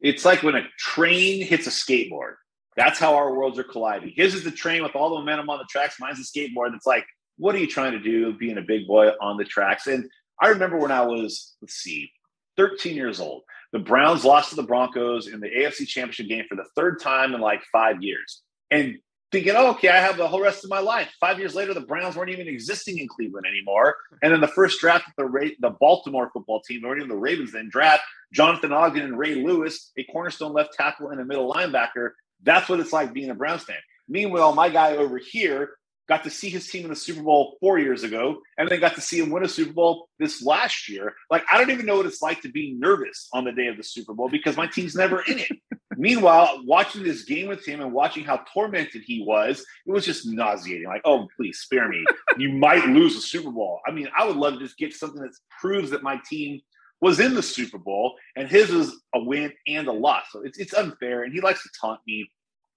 [0.00, 2.34] It's like when a train hits a skateboard.
[2.76, 4.12] That's how our worlds are colliding.
[4.14, 5.96] His is the train with all the momentum on the tracks.
[5.98, 6.74] Mine's the skateboard.
[6.74, 7.04] It's like,
[7.36, 9.86] what are you trying to do being a big boy on the tracks?
[9.86, 10.08] And
[10.40, 12.10] I remember when I was, let's see,
[12.56, 13.42] 13 years old.
[13.72, 17.34] The Browns lost to the Broncos in the AFC Championship game for the third time
[17.34, 18.42] in like five years.
[18.70, 18.98] And
[19.32, 21.12] thinking, oh, okay, I have the whole rest of my life.
[21.20, 23.94] Five years later, the Browns weren't even existing in Cleveland anymore.
[24.22, 27.16] And then the first draft of the Ra- the Baltimore football team, or even the
[27.16, 28.02] Ravens, then draft
[28.32, 32.10] Jonathan Ogden and Ray Lewis, a cornerstone left tackle and a middle linebacker.
[32.42, 33.76] That's what it's like being a Browns fan.
[34.08, 35.70] Meanwhile, my guy over here
[36.10, 38.96] got to see his team in the Super Bowl four years ago, and then got
[38.96, 41.14] to see him win a Super Bowl this last year.
[41.30, 43.76] Like, I don't even know what it's like to be nervous on the day of
[43.76, 45.52] the Super Bowl because my team's never in it.
[45.96, 50.26] Meanwhile, watching this game with him and watching how tormented he was, it was just
[50.26, 50.88] nauseating.
[50.88, 52.04] Like, oh, please spare me.
[52.38, 53.78] you might lose a Super Bowl.
[53.86, 55.30] I mean, I would love to just get something that
[55.60, 56.60] proves that my team
[57.00, 60.24] was in the Super Bowl and his was a win and a loss.
[60.32, 61.22] So it's, it's unfair.
[61.22, 62.30] And he likes to taunt me.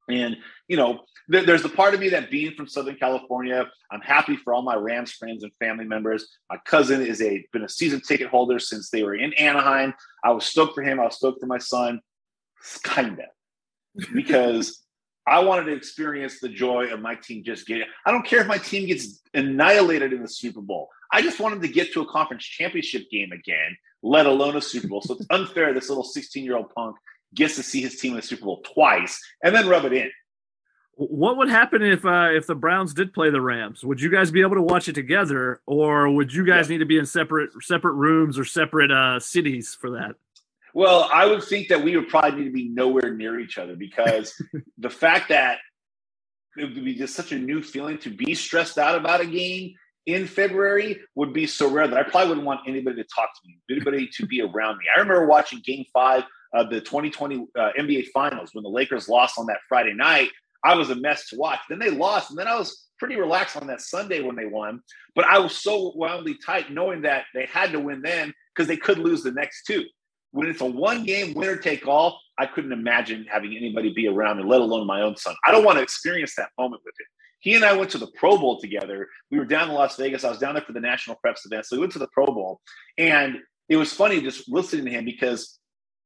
[0.10, 0.38] And,
[0.68, 1.01] you know,
[1.32, 4.62] th- there's the part of me that being from Southern California, I'm happy for all
[4.62, 6.28] my Rams friends and family members.
[6.49, 9.93] My cousin is a been a season ticket holder since they were in Anaheim.
[10.24, 10.99] I was stoked for him.
[10.99, 12.01] I was stoked for my son.
[12.84, 13.26] Kinda.
[14.14, 14.84] Because
[15.26, 17.86] I wanted to experience the joy of my team just getting.
[18.06, 20.89] I don't care if my team gets annihilated in the Super Bowl.
[21.12, 24.88] I just wanted to get to a conference championship game again, let alone a Super
[24.88, 25.01] Bowl.
[25.01, 26.97] So it's unfair this little 16 year old punk
[27.34, 30.11] gets to see his team in the Super Bowl twice and then rub it in.
[30.95, 33.84] What would happen if uh, if the Browns did play the Rams?
[33.84, 36.73] Would you guys be able to watch it together, or would you guys yeah.
[36.73, 40.15] need to be in separate separate rooms or separate uh, cities for that?
[40.75, 43.75] Well, I would think that we would probably need to be nowhere near each other
[43.75, 44.39] because
[44.77, 45.59] the fact that
[46.57, 49.73] it would be just such a new feeling to be stressed out about a game
[50.05, 53.47] in February would be so rare that I probably wouldn't want anybody to talk to
[53.47, 54.86] me, anybody to be around me.
[54.95, 56.23] I remember watching Game Five
[56.54, 60.30] of the 2020 uh, NBA Finals when the Lakers lost on that Friday night.
[60.64, 61.60] I was a mess to watch.
[61.70, 64.82] Then they lost, and then I was pretty relaxed on that Sunday when they won.
[65.14, 68.78] But I was so wildly tight, knowing that they had to win then because they
[68.78, 69.84] could lose the next two.
[70.32, 74.38] When it's a one game winner take all, I couldn't imagine having anybody be around
[74.38, 75.36] me, let alone my own son.
[75.45, 77.08] I don't want to experience that moment with him.
[77.41, 79.10] He and I went to the Pro Bowl together.
[79.30, 80.24] We were down in Las Vegas.
[80.24, 81.66] I was down there for the National Preps event.
[81.66, 82.62] So we went to the Pro Bowl.
[82.97, 83.38] And
[83.68, 85.60] it was funny just listening to him because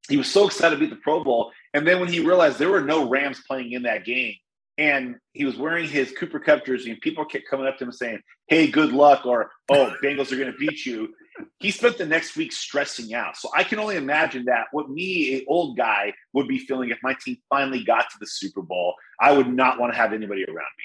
[0.08, 1.52] he was so excited to be at the Pro Bowl.
[1.74, 4.36] And then when he realized there were no Rams playing in that game,
[4.78, 7.92] and he was wearing his Cooper Kupp jersey, and people kept coming up to him
[7.92, 11.14] saying, "Hey, good luck," or "Oh, Bengals are going to beat you."
[11.60, 13.38] He spent the next week stressing out.
[13.38, 16.98] So I can only imagine that what me, a old guy, would be feeling if
[17.04, 18.96] my team finally got to the Super Bowl.
[19.20, 20.84] I would not want to have anybody around me.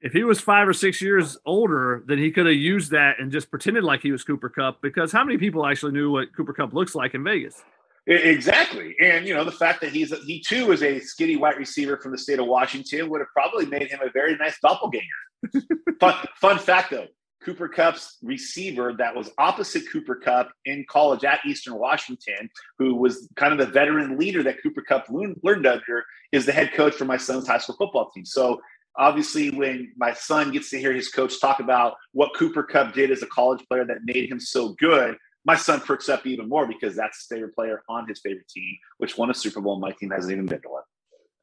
[0.00, 3.32] If he was five or six years older, then he could have used that and
[3.32, 4.80] just pretended like he was Cooper Kupp.
[4.80, 7.64] Because how many people actually knew what Cooper Kupp looks like in Vegas?
[8.08, 8.96] Exactly.
[9.00, 12.12] And, you know, the fact that he's, he too is a skinny white receiver from
[12.12, 15.04] the state of Washington would have probably made him a very nice doppelganger.
[16.00, 17.06] fun, fun fact though,
[17.42, 22.48] Cooper Kupp's receiver that was opposite Cooper Kupp in college at Eastern Washington,
[22.78, 26.72] who was kind of the veteran leader that Cooper Kupp learned under, is the head
[26.72, 28.24] coach for my son's high school football team.
[28.24, 28.58] So
[28.96, 33.10] obviously, when my son gets to hear his coach talk about what Cooper Kupp did
[33.10, 35.16] as a college player that made him so good,
[35.48, 38.76] my son perks up even more because that's his favorite player on his favorite team,
[38.98, 39.78] which won a Super Bowl.
[39.78, 40.82] My team hasn't even been to one.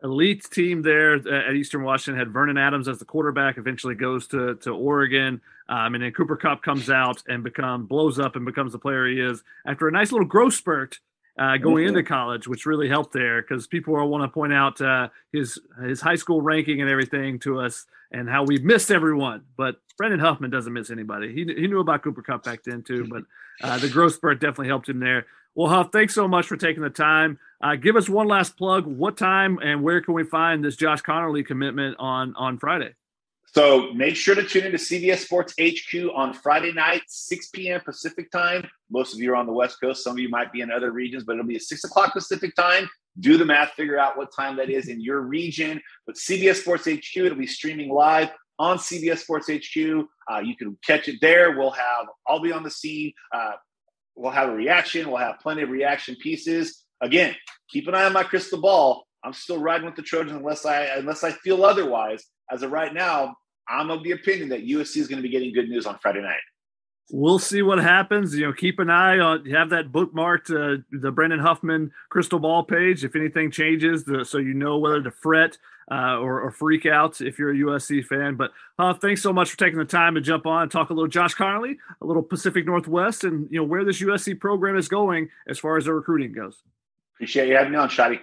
[0.04, 3.58] Elite team there at Eastern Washington had Vernon Adams as the quarterback.
[3.58, 8.20] Eventually goes to to Oregon, um, and then Cooper Kupp comes out and become blows
[8.20, 11.00] up and becomes the player he is after a nice little growth spurt
[11.38, 15.10] uh, going into college, which really helped there because people want to point out uh,
[15.32, 19.44] his his high school ranking and everything to us and how we missed everyone.
[19.58, 21.34] But Brandon Huffman doesn't miss anybody.
[21.34, 23.24] He, he knew about Cooper Kupp back then too, but
[23.62, 25.26] uh, the growth spurt definitely helped him there.
[25.56, 27.40] Well, Huff, thanks so much for taking the time.
[27.62, 28.86] Uh, give us one last plug.
[28.86, 32.94] What time and where can we find this Josh Conerly commitment on on Friday?
[33.56, 37.80] So make sure to tune into CBS Sports HQ on Friday night, 6 p.m.
[37.80, 38.68] Pacific time.
[38.92, 40.04] Most of you are on the West Coast.
[40.04, 42.54] Some of you might be in other regions, but it'll be at 6 o'clock Pacific
[42.58, 42.90] time.
[43.22, 45.82] Do the math, figure out what time that is in your region.
[46.06, 48.30] But CBS Sports HQ, it'll be streaming live
[48.60, 50.06] on CBS Sports HQ.
[50.30, 51.58] Uh, you can catch it there.
[51.58, 53.14] We'll have, I'll be on the scene.
[53.34, 53.54] Uh,
[54.18, 55.08] we'll have a reaction.
[55.08, 56.84] We'll have plenty of reaction pieces.
[57.00, 57.34] Again,
[57.70, 59.06] keep an eye on my crystal ball.
[59.24, 62.22] I'm still riding with the Trojans unless I unless I feel otherwise.
[62.52, 63.34] As of right now,
[63.68, 66.22] I'm of the opinion that USC is going to be getting good news on Friday
[66.22, 66.42] night.
[67.12, 68.36] We'll see what happens.
[68.36, 72.64] You know, keep an eye on have that bookmarked uh, the Brandon Huffman crystal ball
[72.64, 73.04] page.
[73.04, 75.58] If anything changes, the, so you know whether to fret
[75.92, 78.36] uh, or, or, freak out if you're a USC fan.
[78.36, 80.94] But Huff, thanks so much for taking the time to jump on and talk a
[80.94, 84.88] little Josh Conerly, a little Pacific Northwest, and you know where this USC program is
[84.88, 86.64] going as far as the recruiting goes.
[87.16, 88.20] Appreciate you having me on, Shotty.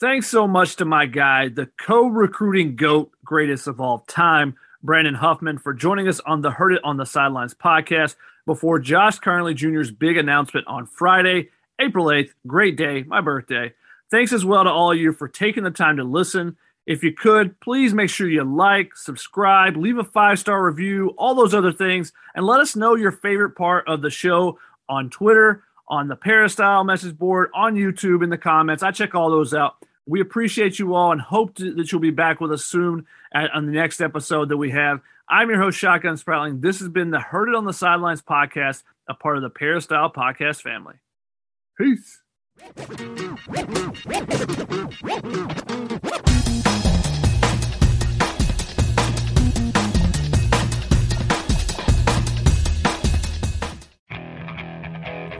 [0.00, 5.14] Thanks so much to my guy, the co recruiting GOAT, greatest of all time, Brandon
[5.14, 9.54] Huffman, for joining us on the Heard It on the Sidelines podcast before Josh Conerly
[9.54, 12.30] Jr.'s big announcement on Friday, April 8th.
[12.46, 13.74] Great day, my birthday.
[14.10, 16.56] Thanks as well to all of you for taking the time to listen.
[16.86, 21.34] If you could, please make sure you like, subscribe, leave a five star review, all
[21.34, 25.62] those other things, and let us know your favorite part of the show on Twitter,
[25.88, 28.82] on the Peristyle message board, on YouTube, in the comments.
[28.82, 29.76] I check all those out.
[30.06, 33.50] We appreciate you all and hope to, that you'll be back with us soon at,
[33.52, 35.00] on the next episode that we have.
[35.28, 36.60] I'm your host, Shotgun Spratling.
[36.60, 40.10] This has been the Heard It on the Sidelines podcast, a part of the Peristyle
[40.10, 40.94] podcast family.
[41.78, 42.20] Peace.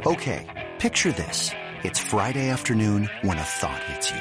[0.06, 1.50] Okay, picture this.
[1.82, 4.20] It's Friday afternoon when a thought hits you.